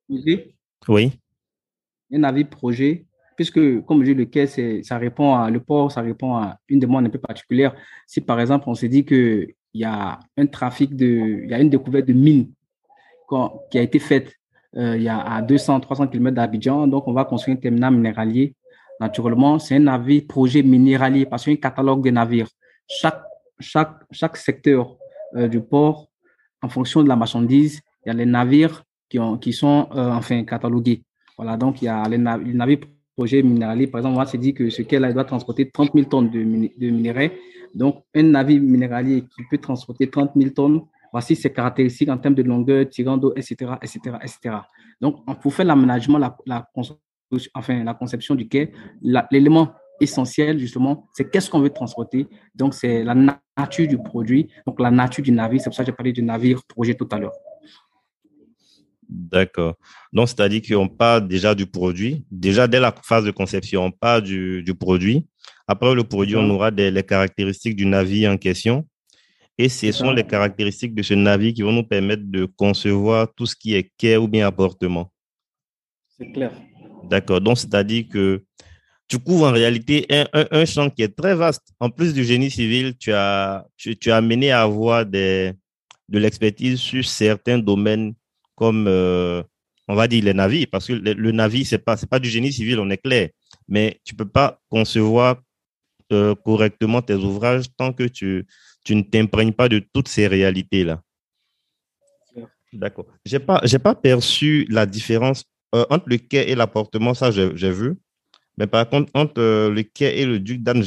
[0.08, 0.56] projet,
[0.88, 1.12] oui.
[2.12, 4.48] un navire projet, puisque, comme je dis, le quai,
[4.84, 7.76] ça répond à, le port, ça répond à une demande un peu particulière.
[8.08, 11.60] Si, par exemple, on se dit qu'il y a un trafic de, il y a
[11.60, 12.52] une découverte de mines
[13.72, 14.34] qui a été faite euh,
[14.76, 16.88] il y a à 200, 300 km d'Abidjan.
[16.88, 18.56] Donc, on va construire un terminal minéralier.
[19.00, 22.48] Naturellement, c'est un navire projet minéralier parce qu'il y a un catalogue de navires.
[22.88, 23.22] Chaque,
[23.60, 24.96] chaque, chaque secteur
[25.36, 26.10] euh, du port,
[26.62, 30.12] en fonction de la marchandise, il y a les navires qui, ont, qui sont euh,
[30.12, 31.04] enfin catalogués.
[31.38, 32.80] Voilà, donc il y a les, nav navires
[33.16, 33.88] projet minéralier.
[33.88, 36.90] Par exemple, on s'est dit que ce qu'elle doit transporter 30 000 tonnes de, de
[36.90, 37.38] minerais.
[37.74, 40.82] Donc, un navire minéralier qui peut transporter 30 000 tonnes,
[41.16, 44.58] voici ses caractéristiques en termes de longueur, tirant d'eau, etc., etc., etc.
[45.00, 46.70] Donc, pour faire l'aménagement, la, la,
[47.54, 48.74] enfin, la conception du quai,
[49.32, 52.28] l'élément essentiel, justement, c'est qu'est-ce qu'on veut transporter.
[52.54, 55.62] Donc, c'est la nature du produit, donc la nature du navire.
[55.62, 57.32] C'est pour ça que j'ai parlé du navire projet tout à l'heure.
[59.08, 59.76] D'accord.
[60.12, 62.26] Donc, c'est-à-dire qu'on part déjà du produit.
[62.30, 65.26] Déjà, dès la phase de conception, on part du, du produit.
[65.66, 68.86] Après le produit, on aura des, les caractéristiques du navire en question.
[69.58, 73.46] Et ce sont les caractéristiques de ce navire qui vont nous permettre de concevoir tout
[73.46, 75.12] ce qui est quai ou bien apportement.
[76.18, 76.52] C'est clair.
[77.10, 77.40] D'accord.
[77.40, 78.44] Donc, c'est-à-dire que
[79.08, 81.74] tu couvres en réalité un, un, un, champ qui est très vaste.
[81.80, 85.54] En plus du génie civil, tu as, tu, tu as amené à avoir des,
[86.10, 88.14] de l'expertise sur certains domaines
[88.56, 89.44] comme, euh,
[89.88, 92.30] on va dire, les navires, parce que le, le navire, c'est pas, c'est pas du
[92.30, 93.30] génie civil, on est clair.
[93.68, 95.38] Mais tu peux pas concevoir
[96.12, 98.46] euh, correctement tes ouvrages tant que tu,
[98.86, 101.02] tu ne t'imprègnes pas de toutes ces réalités-là.
[102.72, 103.08] D'accord.
[103.26, 105.44] J'ai pas, j'ai pas perçu la différence
[105.74, 107.96] euh, entre le quai et l'appartement, ça j'ai vu.
[108.58, 110.84] Mais par contre, entre euh, le quai et le duc d'Anne,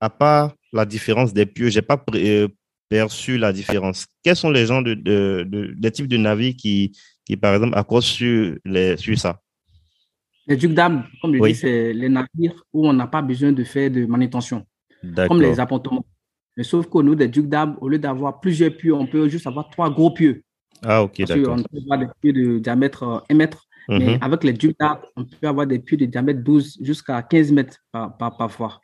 [0.00, 2.48] à part la différence des pieux, j'ai pas euh,
[2.88, 4.06] perçu la différence.
[4.22, 6.92] Quels sont les gens de, de, de, des types de navires qui,
[7.24, 9.40] qui par exemple, accrochent sur, les, sur ça?
[10.46, 11.52] Les ducs d'âme, comme je oui.
[11.52, 14.66] dis, c'est les navires où on n'a pas besoin de faire de manutention,
[15.28, 16.04] comme les appartements.
[16.56, 19.46] Mais sauf qu'au niveau des ducs d'âme, au lieu d'avoir plusieurs pieux, on peut juste
[19.46, 20.42] avoir trois gros pieux.
[20.82, 21.56] Ah, ok, d'accord.
[21.58, 24.04] On peut avoir des pieux de diamètre 1 mètre, mm -hmm.
[24.06, 24.76] mais avec les ducs
[25.16, 28.80] on peut avoir des pieux de diamètre 12 jusqu'à 15 mètres par, par, parfois.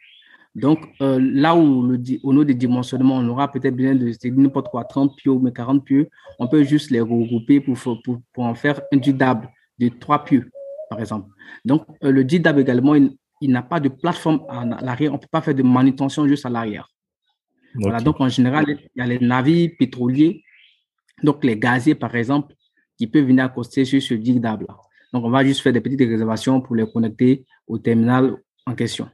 [0.55, 4.69] Donc, euh, là où, le, au niveau des dimensionnements, on aura peut-être besoin de n'importe
[4.69, 6.09] quoi, 30 pieux, mais 40 pieux,
[6.39, 9.43] on peut juste les regrouper pour, pour, pour en faire un duc d'âme
[9.79, 10.51] de 3 pieux,
[10.91, 11.29] par exemple.
[11.65, 15.17] Donc, euh, le duc d'âme également, il, il n'a pas de plateforme à l'arrière, on
[15.17, 16.87] ne peut pas faire de manutention juste à l'arrière.
[17.75, 17.85] Okay.
[17.85, 20.43] Voilà, donc en général, il y a les navires pétroliers,
[21.23, 22.55] donc les gaziers par exemple,
[22.99, 24.67] qui peuvent venir accoster sur ce dig d'âme.
[25.13, 29.09] Donc, on va juste faire des petites réservations pour les connecter au terminal en question.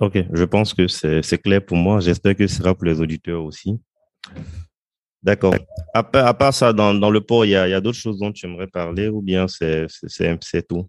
[0.00, 2.00] Ok, je pense que c'est clair pour moi.
[2.00, 3.78] J'espère que ce sera pour les auditeurs aussi.
[5.22, 5.54] D'accord.
[5.94, 8.66] À, part ça, dans, dans le port, il y a, d'autres choses dont tu aimerais
[8.66, 9.88] parler ou bien c'est
[10.68, 10.88] tout?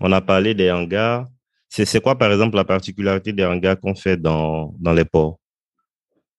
[0.00, 1.26] On a parlé des hangars.
[1.68, 5.38] C'est quoi, par exemple, la particularité des hangars qu'on fait dans, dans les ports?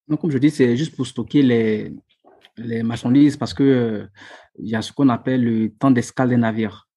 [0.07, 1.93] Donc, comme je dis, c'est juste pour stocker les,
[2.57, 4.07] les marchandises parce que euh,
[4.59, 6.87] y a ce qu'on appelle le temps d'escale des navires.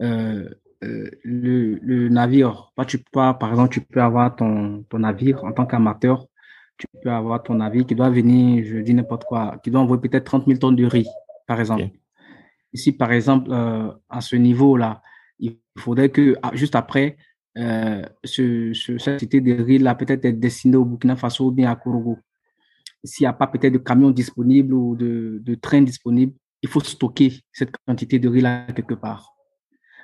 [0.00, 0.48] Euh,
[0.84, 5.52] euh, le, le, navire, tu peux, par exemple, tu peux avoir ton, ton navire en
[5.52, 6.26] tant qu'amateur
[6.78, 9.98] tu peux avoir ton avis qui doit venir, je dis n'importe quoi, qui doit envoyer
[9.98, 11.06] peut-être 30 000 tonnes de riz,
[11.46, 11.88] par exemple.
[12.74, 13.50] Ici, par exemple,
[14.10, 15.00] à ce niveau-là,
[15.38, 17.16] il faudrait que ah, juste après,
[17.56, 21.76] euh, ce, cette cité de riz-là peut-être être destinée au Burkina Faso ou bien à
[21.76, 22.18] Kourougou.
[23.06, 26.80] S'il n'y a pas peut-être de camions disponibles ou de, de trains disponibles, il faut
[26.80, 29.32] stocker cette quantité de riz-là quelque part.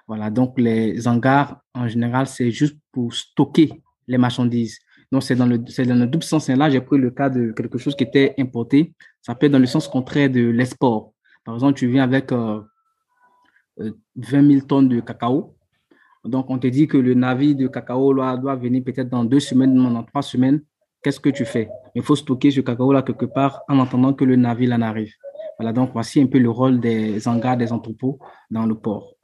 [0.06, 4.78] Voilà, donc les hangars, en général, c'est juste pour stocker les marchandises.
[5.10, 6.48] Donc, c'est dans le, dans le double sens.
[6.48, 8.94] là, j'ai pris le cas de quelque chose qui était importé.
[9.20, 11.12] Ça peut être dans le sens contraire de l'export.
[11.44, 12.66] Par exemple, tu viens avec 20
[13.80, 15.54] euh, 000 euh, tonnes de cacao.
[16.24, 19.74] Donc, on te dit que le navire de cacao doit venir peut-être dans deux semaines,
[19.74, 20.62] dans trois semaines.
[21.02, 21.68] Qu'est-ce que tu fais?
[21.94, 25.12] Il faut stocker ce cacao-là quelque part en attendant que le navire en arrive.
[25.58, 28.18] Voilà, donc voici un peu le rôle des hangars, des entrepôts
[28.50, 29.14] dans le port.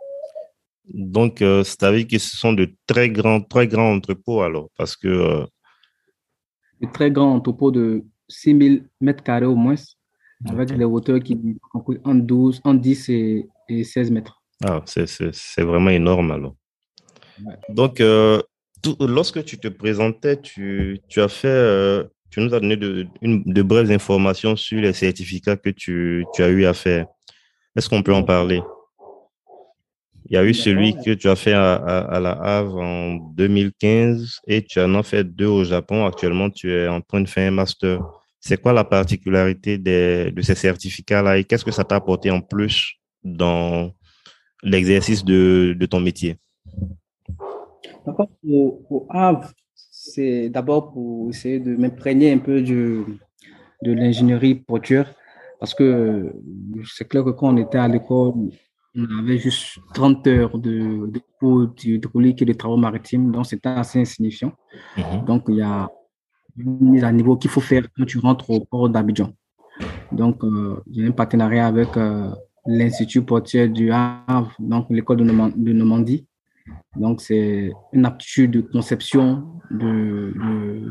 [0.89, 5.47] Donc, euh, c'est-à-dire que ce sont de très grands, très grands entrepôts alors, parce que
[6.81, 9.75] de très grand topo de 6000 mètres carrés au moins,
[10.47, 11.39] avec des hauteurs qui
[11.73, 13.49] sont en 12, en 10 et,
[13.85, 14.43] 16 mètres.
[14.65, 16.55] Ah, c'est vraiment énorme alors.
[17.69, 18.41] Donc, euh,
[19.01, 23.43] lorsque tu te présentais, tu, tu as fait, euh, tu nous as donné de, une,
[23.45, 27.07] de brèves informations sur les certificats que tu, tu as eu à faire.
[27.77, 28.61] Est-ce qu'on peut en parler?
[30.31, 34.63] Il y a eu celui que tu as fait à, la Havre en 2015 et
[34.63, 36.05] tu en as fait deux au Japon.
[36.05, 38.01] Actuellement, tu es en train de faire un master.
[38.39, 42.99] C'est quoi la particularité de ces certificats-là et qu'est-ce que ça t'a apporté en plus
[43.25, 43.91] dans
[44.63, 46.37] l'exercice de, ton métier?
[48.07, 48.29] D'accord.
[48.47, 49.51] Au, Havre,
[50.13, 53.05] c'est d'abord pour essayer de m'imprégner un peu de,
[53.83, 55.13] de l'ingénierie portuaire
[55.61, 56.33] parce que
[56.85, 58.35] c'est clair que quand on était à l'école,
[58.95, 63.69] on avait juste 30 heures de, de cours hydraulique et de travaux maritimes, donc c'était
[63.69, 64.53] assez insignifiant.
[64.97, 65.25] Mhm.
[65.25, 65.91] Donc, il y a
[66.57, 69.33] une mise à niveau qu'il faut faire quand tu rentres au port d'Abidjan.
[70.13, 72.31] Donc, euh, j'ai un partenariat avec euh,
[72.67, 76.27] l'Institut portier du Havre, donc l'école de, Normandie.
[76.97, 80.33] Donc, c'est une aptitude de conception de,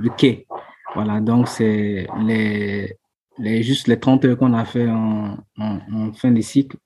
[0.02, 0.48] de, quai.
[0.96, 2.96] Voilà, donc c'est les,
[3.38, 6.78] les, juste les 30 heures qu'on a fait en, en fin de cycle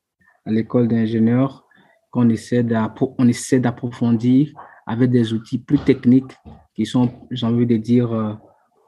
[0.46, 1.66] à l'école d'ingénieurs
[2.12, 4.54] qu'on essaie d'approfondir
[4.86, 6.36] avec des outils plus techniques
[6.76, 8.34] qui sont, j'ai envie de dire, euh,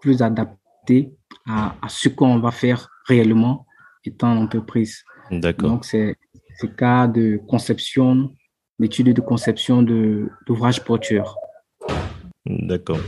[0.02, 1.14] plus adaptés
[1.48, 3.66] à, ce qu'on va faire réellement
[4.04, 5.04] étant entreprise.
[5.32, 5.70] D'accord.
[5.70, 6.16] Donc, c'est
[6.62, 8.30] le cas de conception,
[8.84, 9.82] d'études de conception
[10.46, 11.36] d'ouvrages portuaires.
[12.46, 13.00] D'accord.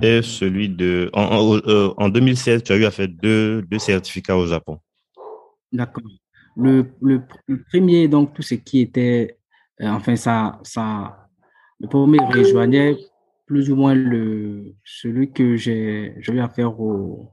[0.00, 1.10] Et celui de.
[1.12, 1.58] En,
[1.98, 4.78] en, 2016, euh, tu as eu à faire deux, deux certificats au Japon.
[5.70, 6.02] D'accord.
[6.56, 7.22] Le, le,
[7.70, 9.36] premier, donc, tout ce qui était,
[9.82, 11.28] euh, enfin, ça, ça,
[11.78, 12.96] le premier rejoignait
[13.46, 17.30] plus ou moins le, celui que j'ai eu à faire au,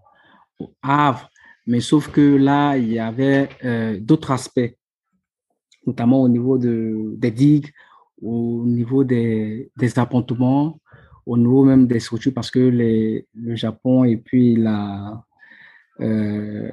[0.82, 1.30] Havre,
[1.68, 4.74] mais sauf que là, il y avait euh, d'autres aspects,
[5.88, 7.72] notamment au niveau de, des digues,
[8.22, 10.80] au niveau des, des appontements,
[11.26, 14.64] au niveau même des structures, parce que le Japon et puis
[16.00, 16.72] euh,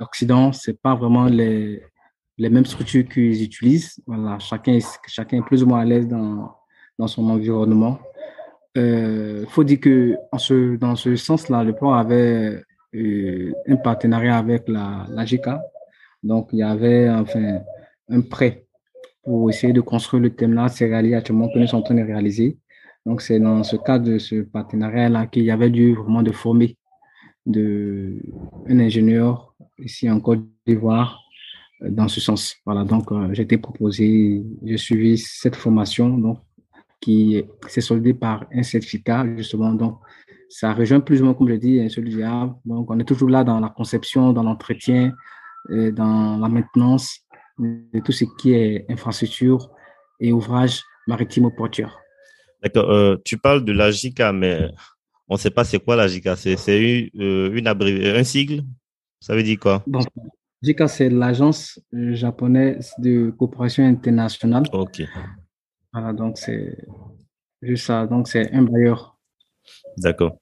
[0.00, 1.82] l'Occident, c'est pas vraiment les,
[2.38, 4.00] les mêmes structures qu'ils utilisent.
[4.06, 6.54] Voilà, chacun, chacun est plus ou moins à l'aise dans,
[6.98, 7.98] dans son environnement.
[8.76, 12.60] Il euh, faut dire que en ce, dans ce sens-là, le plan avait
[12.94, 15.24] euh, un partenariat avec la, la.
[16.24, 17.60] Donc, il y avait enfin
[18.08, 18.66] un prêt
[19.22, 20.68] pour essayer de construire le thème-là.
[20.68, 22.58] C'est réalisé actuellement que nous sommes en train de réaliser.
[23.04, 26.76] Donc, c'est dans ce cadre de ce partenariat-là qu'il y avait dû vraiment de former
[27.44, 28.18] de,
[28.66, 31.20] un ingénieur ici en Côte d'Ivoire
[31.82, 32.56] euh, dans ce sens.
[32.64, 36.38] Voilà, donc euh, j'ai été proposé, j'ai suivi cette formation donc,
[37.02, 39.74] qui s'est soldée par un certificat, justement.
[39.74, 39.98] Donc,
[40.48, 42.22] ça rejoint plus ou moins, comme je dis, celui du.
[42.64, 45.12] Donc, on est toujours là dans la conception, dans l'entretien,
[45.68, 47.20] dans la maintenance
[47.58, 49.70] de tout ce qui est infrastructure
[50.20, 51.98] et ouvrage maritime portuaire.
[52.62, 53.18] D'accord.
[53.24, 54.68] tu parles de la JICA, mais
[55.28, 56.36] on ne sait pas c'est quoi la JICA.
[56.36, 58.62] C'est une, une un sigle?
[59.20, 59.82] Ça veut dire quoi?
[59.86, 60.00] Bon,
[60.62, 64.64] JICA, c'est l'agence japonaise de coopération internationale.
[64.72, 65.02] Ok.
[65.92, 66.76] Voilà, donc c'est
[67.62, 68.06] juste ça.
[68.06, 69.18] Donc c'est un bailleur.
[69.98, 70.38] D'accord.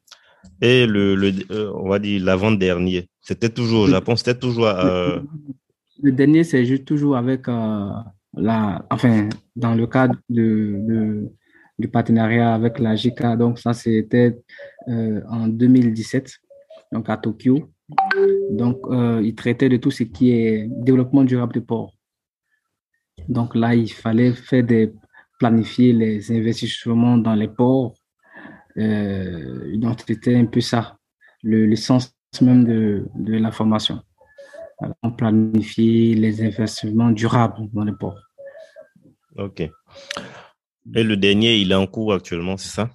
[0.63, 4.67] Et le, le euh, on va dire l'avant-dernier, c'était toujours au Japon, c'était toujours.
[4.67, 5.19] Euh,
[6.03, 7.91] Le dernier, c'est juste toujours avec euh,
[8.35, 11.29] la, enfin, dans le cadre de, de-
[11.79, 13.37] du partenariat avec la JICA.
[13.37, 14.39] Donc ça, c'était
[14.87, 16.39] en 2017,
[16.93, 17.69] donc à Tokyo.
[18.51, 18.79] Donc
[19.23, 21.93] il traitait de tout ce qui est développement durable du port.
[23.29, 24.93] Donc là, il fallait faire des,
[25.43, 27.95] planifier les investissements dans les ports.
[28.79, 30.97] Euh, donc c'était un peu ça,
[31.43, 34.01] le, le sens même de, de la formation.
[34.79, 38.19] Voilà, on planifie les investissements durables dans les ports.
[39.37, 39.61] Ok.
[40.95, 42.91] Et le dernier, il est en cours actuellement, c'est ça?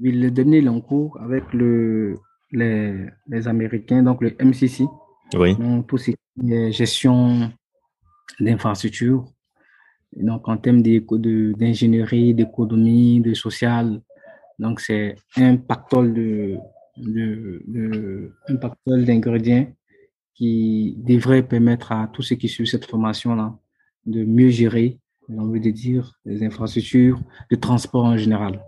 [0.00, 2.16] Oui, le dernier, il est en cours avec le,
[2.50, 4.84] les, les Américains, donc le MCC,
[5.34, 5.54] Oui.
[5.56, 7.52] donc pour ce qui est gestion
[8.40, 9.26] d'infrastructures.
[10.16, 14.00] Donc, en termes d'ingénierie, d'économie, de social,
[14.60, 16.12] donc c'est un pactole
[18.86, 19.72] d'ingrédients
[20.34, 23.58] qui devrait permettre à tous ceux qui suivent cette formation-là
[24.04, 27.20] de mieux gérer, j'ai envie de dire, les infrastructures
[27.50, 28.62] de transport en général.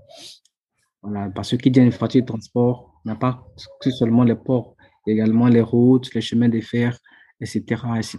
[1.02, 3.46] Voilà, parce que qui dit infrastructure de transport n'a pas
[3.83, 4.76] que seulement les ports,
[5.07, 6.98] également les routes, les chemins de fer,
[7.38, 8.18] etc., etc.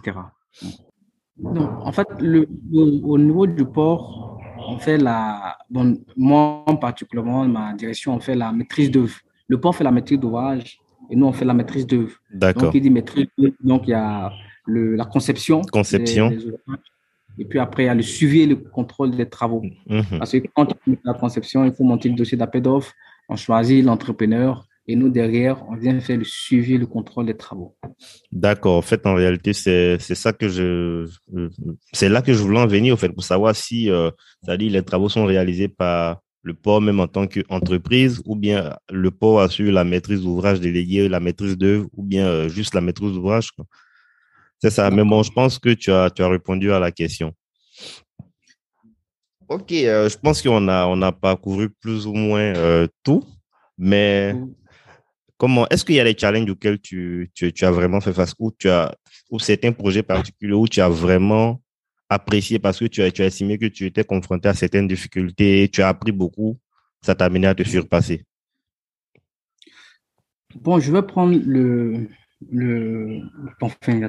[1.36, 8.14] Donc, en fait, au niveau du port, on fait la, bon, moi particulièrement, ma direction,
[8.14, 9.16] on fait la maîtrise d'œuvre.
[9.48, 10.78] Le port fait la maîtrise d'ouvrage
[11.10, 12.12] et nous, on fait la maîtrise d'œuvre.
[12.32, 12.64] D'accord.
[12.64, 14.32] Donc, il dit maîtrise d'œuvre, donc il y a
[14.66, 15.60] le, la conception.
[15.60, 16.28] des- Conception.
[16.30, 16.78] des ouvrages.
[17.38, 19.62] et puis après, il y a le suivi et le contrôle des travaux.
[19.88, 20.18] Mhm.
[20.18, 22.92] Parce que quand on fait la conception, il faut monter le dossier d'appel d'offres,
[23.28, 27.74] on choisit l'entrepreneur et nous, derrière, on vient faire le suivi le contrôle des travaux.
[28.30, 28.76] D'accord.
[28.76, 31.08] En fait, en réalité, c'est ça que je
[31.92, 34.10] c'est là que je voulais en venir, au fait, pour savoir si, euh,
[34.42, 39.10] c'est-à-dire les travaux sont réalisés par le port même en tant qu'entreprise, ou bien le
[39.10, 43.12] port assure la maîtrise d'ouvrage déléguée, la maîtrise d'œuvre, ou bien euh, juste la maîtrise
[43.12, 43.52] d'ouvrage.
[44.60, 44.90] C'est ça.
[44.90, 47.32] Mais bon, je pense que tu as tu as répondu à la question.
[49.48, 53.24] Ok, euh, je pense qu'on a on a parcouru plus ou moins tout,
[53.78, 54.34] mais
[55.36, 58.52] Comment, est-ce qu'il y a des challenges auxquels tu, tu, as vraiment fait face ou
[58.56, 58.94] tu as,
[59.30, 61.60] ou certains projets particuliers où tu as vraiment
[62.08, 65.68] apprécié parce que tu as, tu as estimé que tu étais confronté à certaines difficultés,
[65.72, 66.58] tu as appris beaucoup,
[67.02, 68.24] ça t'a amené à te surpasser?
[70.54, 72.08] Bon, je vais prendre le,
[72.50, 73.20] le,
[73.60, 74.08] enfin,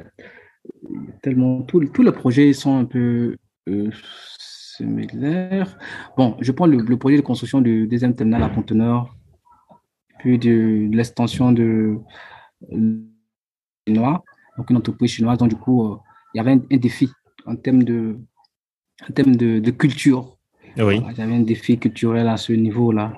[1.22, 3.36] tellement, tous tous les projets sont un peu
[3.68, 3.90] euh,
[4.38, 5.76] similaires.
[6.16, 9.16] Bon, je prends le, le projet de construction du deuxième terminal à conteneurs,
[10.26, 11.98] puis de, de l'extension de
[13.86, 14.24] chinois,
[14.56, 15.38] donc une entreprise chinoise.
[15.38, 15.96] Donc, du coup, euh,
[16.34, 17.08] il y avait un, un défi
[17.46, 18.18] en termes de,
[19.08, 20.36] en termes de, de culture.
[20.78, 23.12] Oui, Il y avait un défi culturel à ce niveau-là.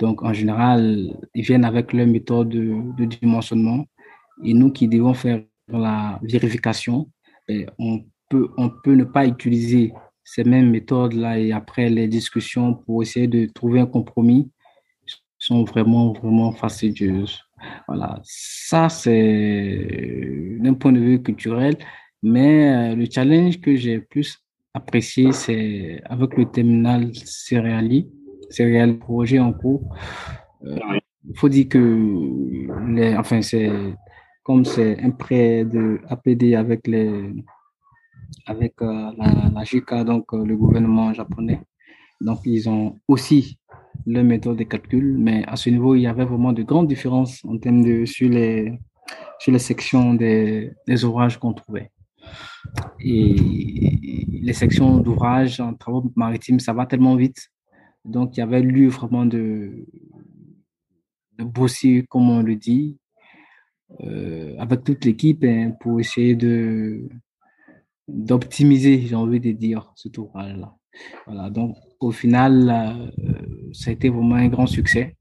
[0.00, 3.86] Donc, en général, ils viennent avec leur méthode de, de dimensionnement.
[4.42, 7.08] Et nous qui devons faire la vérification,
[7.48, 9.92] eh, on peut, on peut ne pas utiliser
[10.24, 14.50] ces mêmes méthodes-là et après les discussions pour essayer de trouver un compromis
[15.38, 17.40] sont vraiment, vraiment fastidieuses.
[17.86, 21.76] Voilà, ça c'est d'un point de vue culturel,
[22.22, 24.38] mais euh, le challenge que j'ai plus
[24.74, 28.08] apprécié, c'est avec le terminal céréalier,
[28.50, 29.82] céréal projet en cours.
[30.64, 30.78] Euh,
[31.30, 31.78] Il faut dire que,
[32.94, 33.70] les, enfin, c'est
[34.42, 37.34] comme c'est un prêt de APD avec les,
[38.46, 41.60] avec euh, la, la JICA, donc euh, le gouvernement japonais.
[42.20, 43.58] Donc, ils ont aussi
[44.08, 47.44] leur méthode de calcul, mais à ce niveau, il y avait vraiment de grandes différences
[47.44, 48.78] en termes de sur les,
[49.38, 51.90] sur les sections des, des ouvrages qu'on trouvait.
[53.00, 53.34] Et
[54.42, 57.48] les sections d'ouvrages en travaux maritimes, ça va tellement vite.
[58.04, 59.86] Donc, il y avait lieu vraiment de,
[61.38, 62.98] de bosser, comme on le dit,
[64.00, 67.08] euh, avec toute l'équipe hein, pour essayer de
[68.10, 70.74] d'optimiser, j'ai envie de dire, cet ouvrage-là.
[71.26, 73.32] Voilà, donc au final, euh,
[73.72, 75.16] ça a été vraiment un grand succès.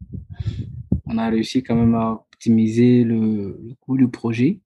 [1.05, 4.59] On a réussi quand même à optimiser le, le coût du projet,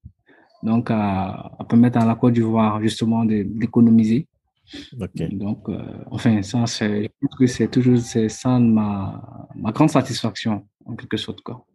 [0.63, 4.27] donc à, à permettre à la Côte d'Ivoire justement d'économiser.
[5.31, 9.89] Donc, euh, enfin, ça, c'est, je pense que c'est toujours c'est ça ma, ma grande
[9.89, 11.41] satisfaction, en quelque sorte.
[11.41, 11.65] Quoi.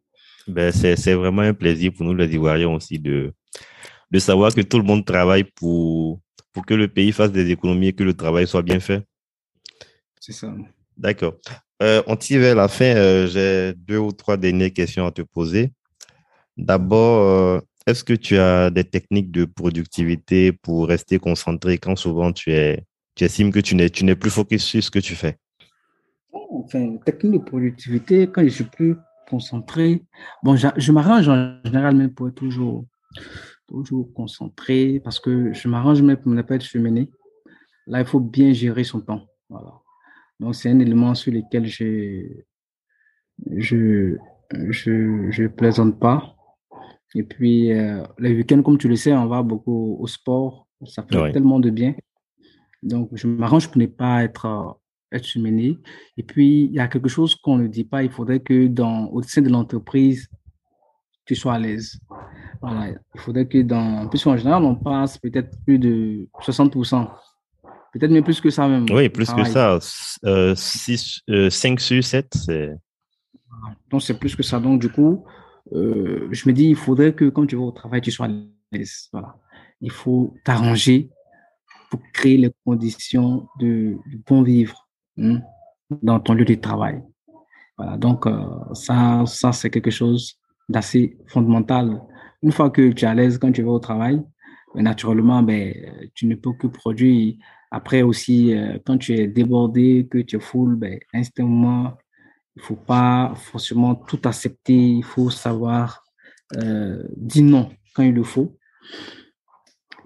[0.48, 3.32] Ben, c'est, c'est vraiment un plaisir pour nous, les Ivoiriens aussi, de,
[4.10, 6.20] de savoir que tout le monde travaille pour,
[6.52, 9.04] pour que le pays fasse des économies et que le travail soit bien fait.
[10.26, 10.52] C'est ça.
[10.96, 11.34] D'accord.
[11.80, 12.96] Euh, on tire vers la fin.
[12.96, 15.70] euh, j'ai deux ou trois dernières questions à te poser.
[16.56, 22.32] D'abord, euh, est-ce que tu as des techniques de productivité pour rester concentré quand souvent
[22.32, 22.82] tu es,
[23.14, 25.38] tu estimes que tu n'es, tu n'es plus focus sur ce que tu fais?
[26.32, 28.96] Enfin, technique de productivité, quand je suis plus
[29.30, 30.02] concentré,
[30.42, 32.84] bon, je m'arrange en général même pour être toujours,
[33.68, 37.08] toujours concentré parce que je m'arrange même pour ne pas être cheminée.
[37.86, 39.24] Là, il faut bien gérer son temps.
[39.48, 39.85] Voilà.
[40.40, 42.26] Donc, c'est un élément sur lequel je
[43.56, 44.16] je,
[44.70, 46.36] je, je plaisante pas.
[47.14, 50.66] Et puis, euh, les week-ends, comme tu le sais, on va beaucoup au sport.
[50.84, 51.94] Ça fait tellement de bien.
[52.82, 55.26] Donc, je m'arrange pour ne pas être, euh, être.
[56.16, 58.02] Et puis, il y a quelque chose qu'on ne dit pas.
[58.02, 60.28] Il faudrait que dans, au sein de l'entreprise,
[61.24, 61.98] tu sois à l'aise.
[62.60, 62.90] Voilà.
[63.14, 67.08] Il faudrait que dans, en plus, en général, on passe peut-être plus de 60%.
[67.98, 68.86] Peut-être même plus que ça même.
[68.90, 69.78] Oui, plus que ça.
[70.24, 72.70] Euh, 6, 5 euh, sur 7, c'est...
[73.90, 74.60] Donc, c'est plus que ça.
[74.60, 75.24] Donc, du coup,
[75.72, 78.30] euh, je me dis, il faudrait que quand tu vas au travail, tu sois à
[78.72, 79.08] l'aise.
[79.12, 79.36] Voilà.
[79.80, 81.10] Il faut t'arranger
[81.90, 84.88] pour créer les conditions de, bon vivre
[85.18, 85.40] hein,
[86.02, 87.02] dans ton lieu de travail.
[87.78, 87.96] Voilà.
[87.96, 88.44] Donc, euh,
[88.74, 90.38] ça, ça c'est quelque chose
[90.68, 92.00] d'assez fondamental.
[92.42, 94.22] Une fois que tu es à l'aise quand tu vas au travail,
[94.74, 95.74] naturellement, ben,
[96.14, 97.36] tu ne peux que produire.
[97.70, 101.96] Après aussi, euh, quand tu es débordé, que tu es full, ben, instantanément,
[102.54, 104.74] il faut pas forcément tout accepter.
[104.74, 106.04] Il faut savoir
[106.56, 108.56] euh, dire non quand il le faut.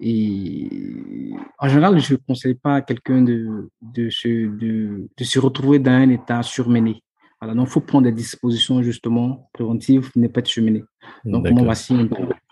[0.00, 5.38] Et en général, je ne conseille pas à quelqu'un de, de, se, de, de, se
[5.38, 7.02] retrouver dans un état surmené.
[7.40, 10.84] Voilà, donc il faut prendre des dispositions justement préventives pour ne pas être surmené.
[11.24, 11.94] Donc, moi, voici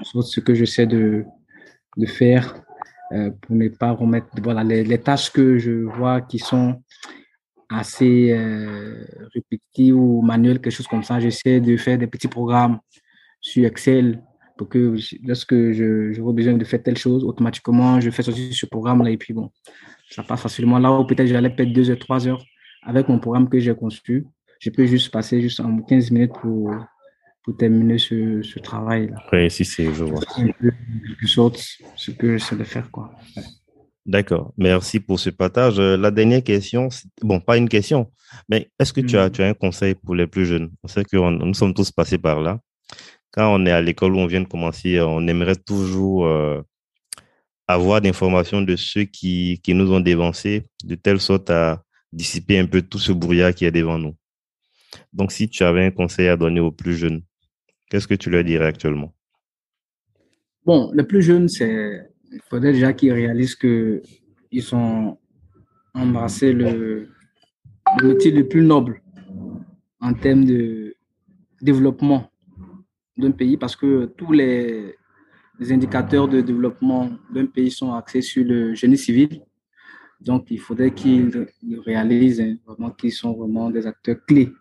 [0.02, 1.24] ce que j'essaie de,
[1.96, 2.62] de faire
[3.12, 6.82] euh, pour ne pas remettre voilà, les, tâches que je vois qui sont
[7.70, 9.04] assez euh,
[9.34, 11.20] répétitif ou manuel, quelque chose comme ça.
[11.20, 12.78] J'essaie de faire des petits programmes
[13.40, 14.22] sur Excel
[14.56, 18.52] pour que lorsque je, je vois besoin de faire telle chose, automatiquement, je fais sortir
[18.52, 19.50] ce programme-là et puis bon,
[20.10, 20.78] ça passe facilement.
[20.78, 22.42] Là où peut-être j'allais perdre deux heures, trois heures
[22.82, 24.26] avec mon programme que j'ai conçu,
[24.60, 26.74] je peux juste passer juste en 15 minutes pour,
[27.48, 29.16] pour terminer ce, ce travail-là.
[29.32, 30.20] Oui, si c'est, je vois.
[30.36, 33.10] C'est quelque chose, ce que j'essaie de faire, quoi.
[34.04, 34.52] D'accord.
[34.58, 35.78] Merci pour ce partage.
[35.78, 36.90] Euh, la dernière question,
[37.22, 38.12] bon, pas une question,
[38.50, 39.32] mais est-ce que tu, as, mm.
[39.32, 40.70] tu as un conseil pour les plus jeunes?
[40.82, 42.60] On sait que nous sommes tous passés par là.
[43.30, 46.60] Quand on est à l'école où on vient de commencer, on aimerait toujours euh,
[47.66, 51.82] avoir d'informations de ceux qui, qui nous ont dévancés, de telle sorte à
[52.12, 54.14] dissiper un peu tout ce brouillard qui est devant nous.
[55.14, 57.22] Donc, si tu avais un conseil à donner aux plus jeunes,
[57.88, 59.12] qu'est-ce que tu leur dirais actuellement?
[60.64, 65.18] Bon, les plus jeunes, c'est il faudrait déjà qu'ils réalisent qu'ils ont
[65.94, 67.08] embrassé le,
[68.02, 69.02] métier le plus noble
[70.00, 70.94] en termes de
[71.60, 72.30] développement
[73.16, 74.94] d'un pays parce que tous les,
[75.60, 79.42] indicateurs de développement d'un pays sont axés sur le génie civil.
[80.20, 81.48] Donc, il faudrait qu'ils
[81.84, 84.52] réalisent hein, vraiment qu'ils sont vraiment des acteurs clés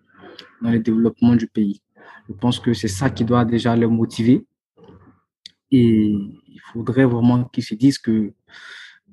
[0.59, 1.81] dans le développement du pays.
[2.29, 4.45] Je pense que c'est ça qui doit déjà les motiver.
[5.71, 6.15] Et
[6.47, 8.33] il faudrait vraiment qu'ils se disent que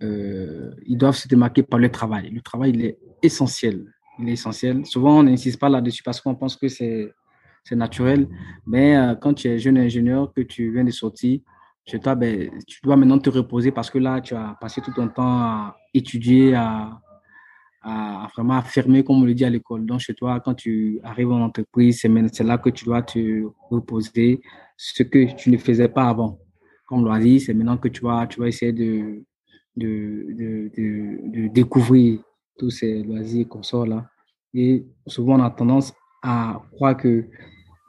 [0.03, 2.31] euh, ils doivent se démarquer par le travail.
[2.31, 3.87] Le travail, il est essentiel.
[4.19, 4.85] Il est essentiel.
[4.87, 7.13] Souvent, on n'insiste pas là-dessus parce qu'on pense que c'est
[7.65, 8.29] c'est naturel.
[8.67, 11.41] Mais euh, quand tu es jeune ingénieur, que tu viens de sortir
[11.87, 14.93] chez toi, ben, tu dois maintenant te reposer parce que là, tu as passé tout
[14.93, 17.01] ton temps à étudier, à,
[17.85, 19.85] à vraiment fermer, comme on le dit à l'école.
[19.85, 24.41] Donc, chez toi, quand tu arrives en entreprise, c'est là que tu dois te reposer,
[24.77, 26.39] ce que tu ne faisais pas avant
[26.87, 29.23] comme loisir, c'est maintenant que tu vas, tu vas essayer de,
[29.77, 32.21] de, de, de, découvrir
[32.59, 34.07] tous ces loisirs qu'on sort là.
[34.53, 37.27] Et souvent, on a tendance à croire que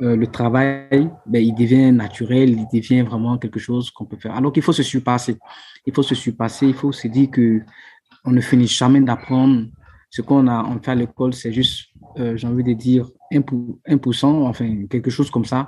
[0.01, 4.35] euh, le travail, ben, il devient naturel, il devient vraiment quelque chose qu'on peut faire.
[4.35, 5.37] Alors qu'il faut se surpasser.
[5.85, 7.61] Il faut se surpasser, il faut se dire que
[8.25, 9.67] on ne finit jamais d'apprendre.
[10.15, 11.89] Ce qu'on a en fait à l'école, c'est juste,
[12.19, 15.67] euh, j'ai envie de dire, 1%, 1%, enfin, quelque chose comme ça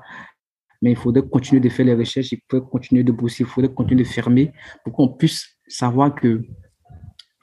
[0.82, 3.74] mais il faudrait continuer de faire les recherches, il faudrait continuer de bosser, il faudrait
[3.74, 6.42] continuer de fermer pour qu'on puisse savoir que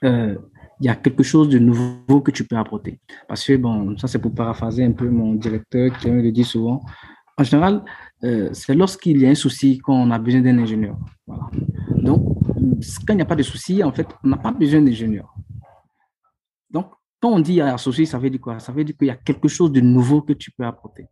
[0.05, 0.37] euh,
[0.81, 3.01] y a quelque chose de nouveau que tu peux apporter.
[3.29, 6.83] Parce que, bon, ça c'est pour paraphraser un peu mon directeur qui le dit souvent.
[7.37, 7.85] En général,
[8.23, 10.97] euh, c'est lorsqu'il y a un souci qu'on a besoin d'un ingénieur.
[11.91, 12.39] Donc,
[13.07, 15.35] quand il n'y a pas de souci, en fait, on n'a pas besoin d'ingénieur.
[17.25, 18.59] Quand on dit il y a un souci, ça veut dire quoi?
[18.59, 21.07] Ça veut dire qu'il y a quelque chose de nouveau que tu peux apporter.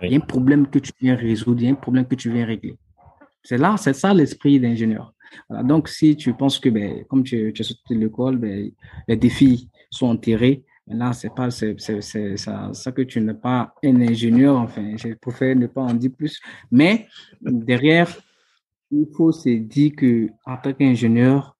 [0.00, 2.14] Il y a un problème que tu viens résoudre, il y a un problème que
[2.14, 2.78] tu viens régler.
[3.42, 5.12] C'est là, c'est ça l'esprit d'ingénieur.
[5.50, 8.70] Donc, si tu penses que, ben, comme tu, tu as sorti de l'école, ben,
[9.08, 11.76] les défis sont enterrés, là, c'est pas, c'est,
[12.38, 14.56] ça, ça, que tu n'es pas un ingénieur.
[14.56, 16.40] Enfin, je préfère ne pas en dire plus.
[16.70, 17.06] Mais
[17.42, 18.08] derrière,
[18.90, 21.58] il faut se dire que en tant qu'ingénieur,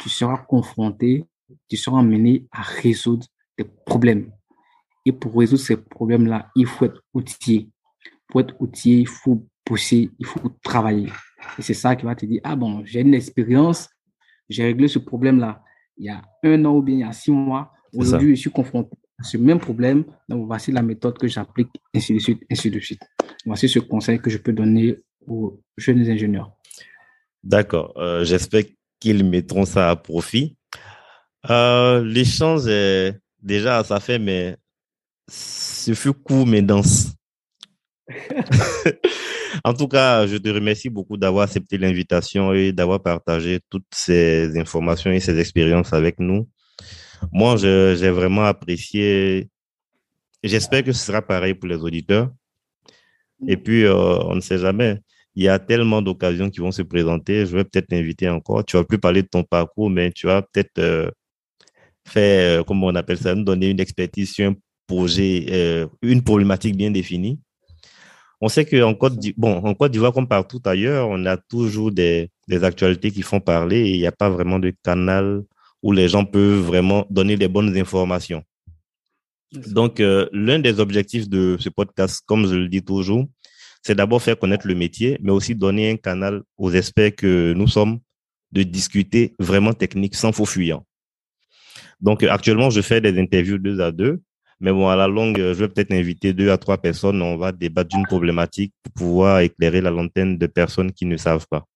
[0.00, 1.26] tu seras confronté,
[1.68, 3.26] tu seras amené à résoudre
[3.58, 4.30] des problèmes.
[5.06, 7.70] Et pour résoudre ces problèmes-là, il faut être outillé.
[8.28, 11.10] Pour être outillé, il faut pousser, il faut travailler.
[11.58, 13.88] Et c'est ça qui va te dire, ah bon, j'ai une expérience,
[14.48, 15.62] j'ai réglé ce problème-là
[15.96, 17.72] il y a un an ou bien il y a six mois.
[17.94, 20.04] Aujourd'hui, je suis confronté à ce même problème.
[20.28, 23.02] Donc, voici la méthode que j'applique, ainsi de suite, ainsi de suite.
[23.46, 26.52] Voici ce conseil que je peux donner aux jeunes ingénieurs.
[27.42, 27.92] D'accord.
[27.96, 28.62] Euh, j'espère
[28.98, 30.56] qu'ils mettront ça à profit.
[31.50, 34.56] Euh, L'échange est déjà ça fait, mais
[35.28, 37.14] ce fut court mais dense.
[39.64, 44.58] en tout cas, je te remercie beaucoup d'avoir accepté l'invitation et d'avoir partagé toutes ces
[44.58, 46.48] informations et ces expériences avec nous.
[47.32, 49.48] Moi, j'ai vraiment apprécié.
[50.42, 52.30] J'espère que ce sera pareil pour les auditeurs.
[53.46, 55.00] Et puis, euh, on ne sait jamais.
[55.34, 57.46] Il y a tellement d'occasions qui vont se présenter.
[57.46, 58.64] Je vais peut-être t'inviter encore.
[58.64, 61.10] Tu vas plus parler de ton parcours, mais tu vas peut-être euh,
[62.06, 64.54] faire, euh, comment on appelle ça, nous donner une expertise sur un
[64.86, 67.40] projet, une problématique bien définie.
[68.40, 71.90] On sait qu'en Côte d'Ivoire, bon, en Côte d'Ivoire, comme partout ailleurs, on a toujours
[71.90, 75.42] des, des actualités qui font parler et il n'y a pas vraiment de canal
[75.82, 78.42] où les gens peuvent vraiment donner les bonnes informations.
[79.52, 83.26] Donc, euh, l'un des objectifs de ce podcast, comme je le dis toujours,
[83.82, 87.68] c'est d'abord faire connaître le métier, mais aussi donner un canal aux experts que nous
[87.68, 88.00] sommes
[88.52, 90.84] de discuter vraiment technique sans faux fuyant.
[92.00, 94.20] Donc, actuellement, je fais des interviews deux à deux
[94.60, 97.20] mais bon, à la longue, je vais peut-être inviter deux à trois personnes.
[97.20, 101.46] On va débattre d'une problématique pour pouvoir éclairer la lanterne de personnes qui ne savent
[101.48, 101.66] pas.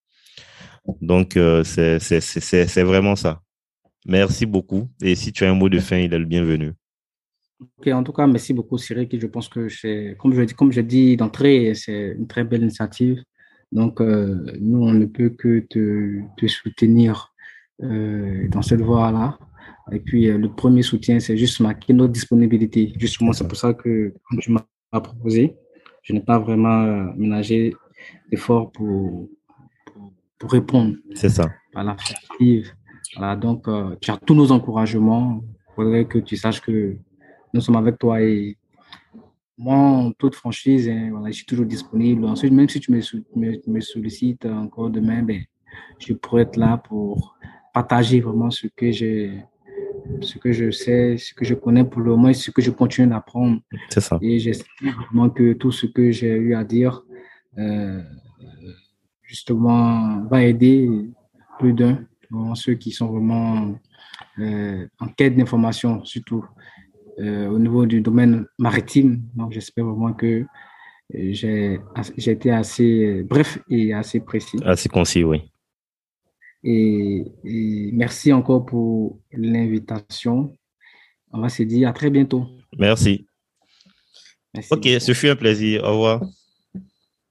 [1.00, 3.40] Donc, euh, c'est vraiment ça.
[4.06, 4.88] Merci beaucoup.
[5.02, 6.72] Et si tu as un mot de fin, il est le bienvenu.
[7.60, 9.08] Ok, en tout cas, merci beaucoup, Cyril.
[9.12, 12.62] Je pense que c'est, comme je dis, comme je dis d'entrée, c'est une très belle
[12.62, 13.22] initiative.
[13.72, 17.34] Donc, euh, nous, on ne peut que te, te soutenir
[17.82, 19.38] euh, dans cette voie-là.
[19.92, 22.92] Et puis, euh, le premier soutien, c'est juste ma notre disponibilité.
[22.98, 24.62] Justement, c'est pour ça que quand tu m'as
[25.00, 25.56] proposé,
[26.02, 27.74] je n'ai pas vraiment euh, ménagé
[28.30, 29.28] d'efforts pour,
[30.38, 30.94] pour, répondre.
[31.14, 31.50] C'est ça.
[31.74, 31.96] À la
[33.16, 35.42] Voilà, donc, euh, tu as tous nos encouragements.
[35.70, 36.96] Il faudrait que tu saches que
[37.54, 38.56] nous sommes avec toi et
[39.56, 42.24] moi, en toute franchise, hein, voilà, je suis toujours disponible.
[42.24, 43.00] Ensuite, même si tu me,
[43.66, 45.42] me, sollicites encore demain, ben,
[45.98, 47.36] je pourrais être là pour
[47.74, 49.44] partager vraiment ce que j'ai
[50.20, 52.70] ce que je sais, ce que je connais pour le moment et ce que je
[52.70, 53.60] continue d'apprendre.
[53.90, 54.18] C'est ça.
[54.20, 57.02] Et j'espère vraiment que tout ce que j'ai eu à dire,
[57.58, 58.02] euh,
[59.22, 60.88] justement, va aider
[61.58, 62.04] plus d'un,
[62.54, 63.74] ceux qui sont vraiment
[64.38, 66.44] euh, en quête d'information, surtout
[67.18, 69.22] euh, au niveau du domaine maritime.
[69.34, 70.44] Donc, j'espère vraiment que
[71.12, 71.80] j'ai
[72.16, 74.58] été assez bref et assez précis.
[74.64, 75.50] Assez concis, oui.
[76.64, 77.24] Et,
[77.92, 80.52] merci encore pour l'invitation.
[81.32, 82.46] On va se dire à très bientôt.
[82.78, 83.26] Merci.
[84.54, 85.84] merci ok, ce fut un plaisir.
[85.84, 86.22] Au revoir.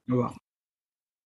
[0.08, 0.38] Au revoir.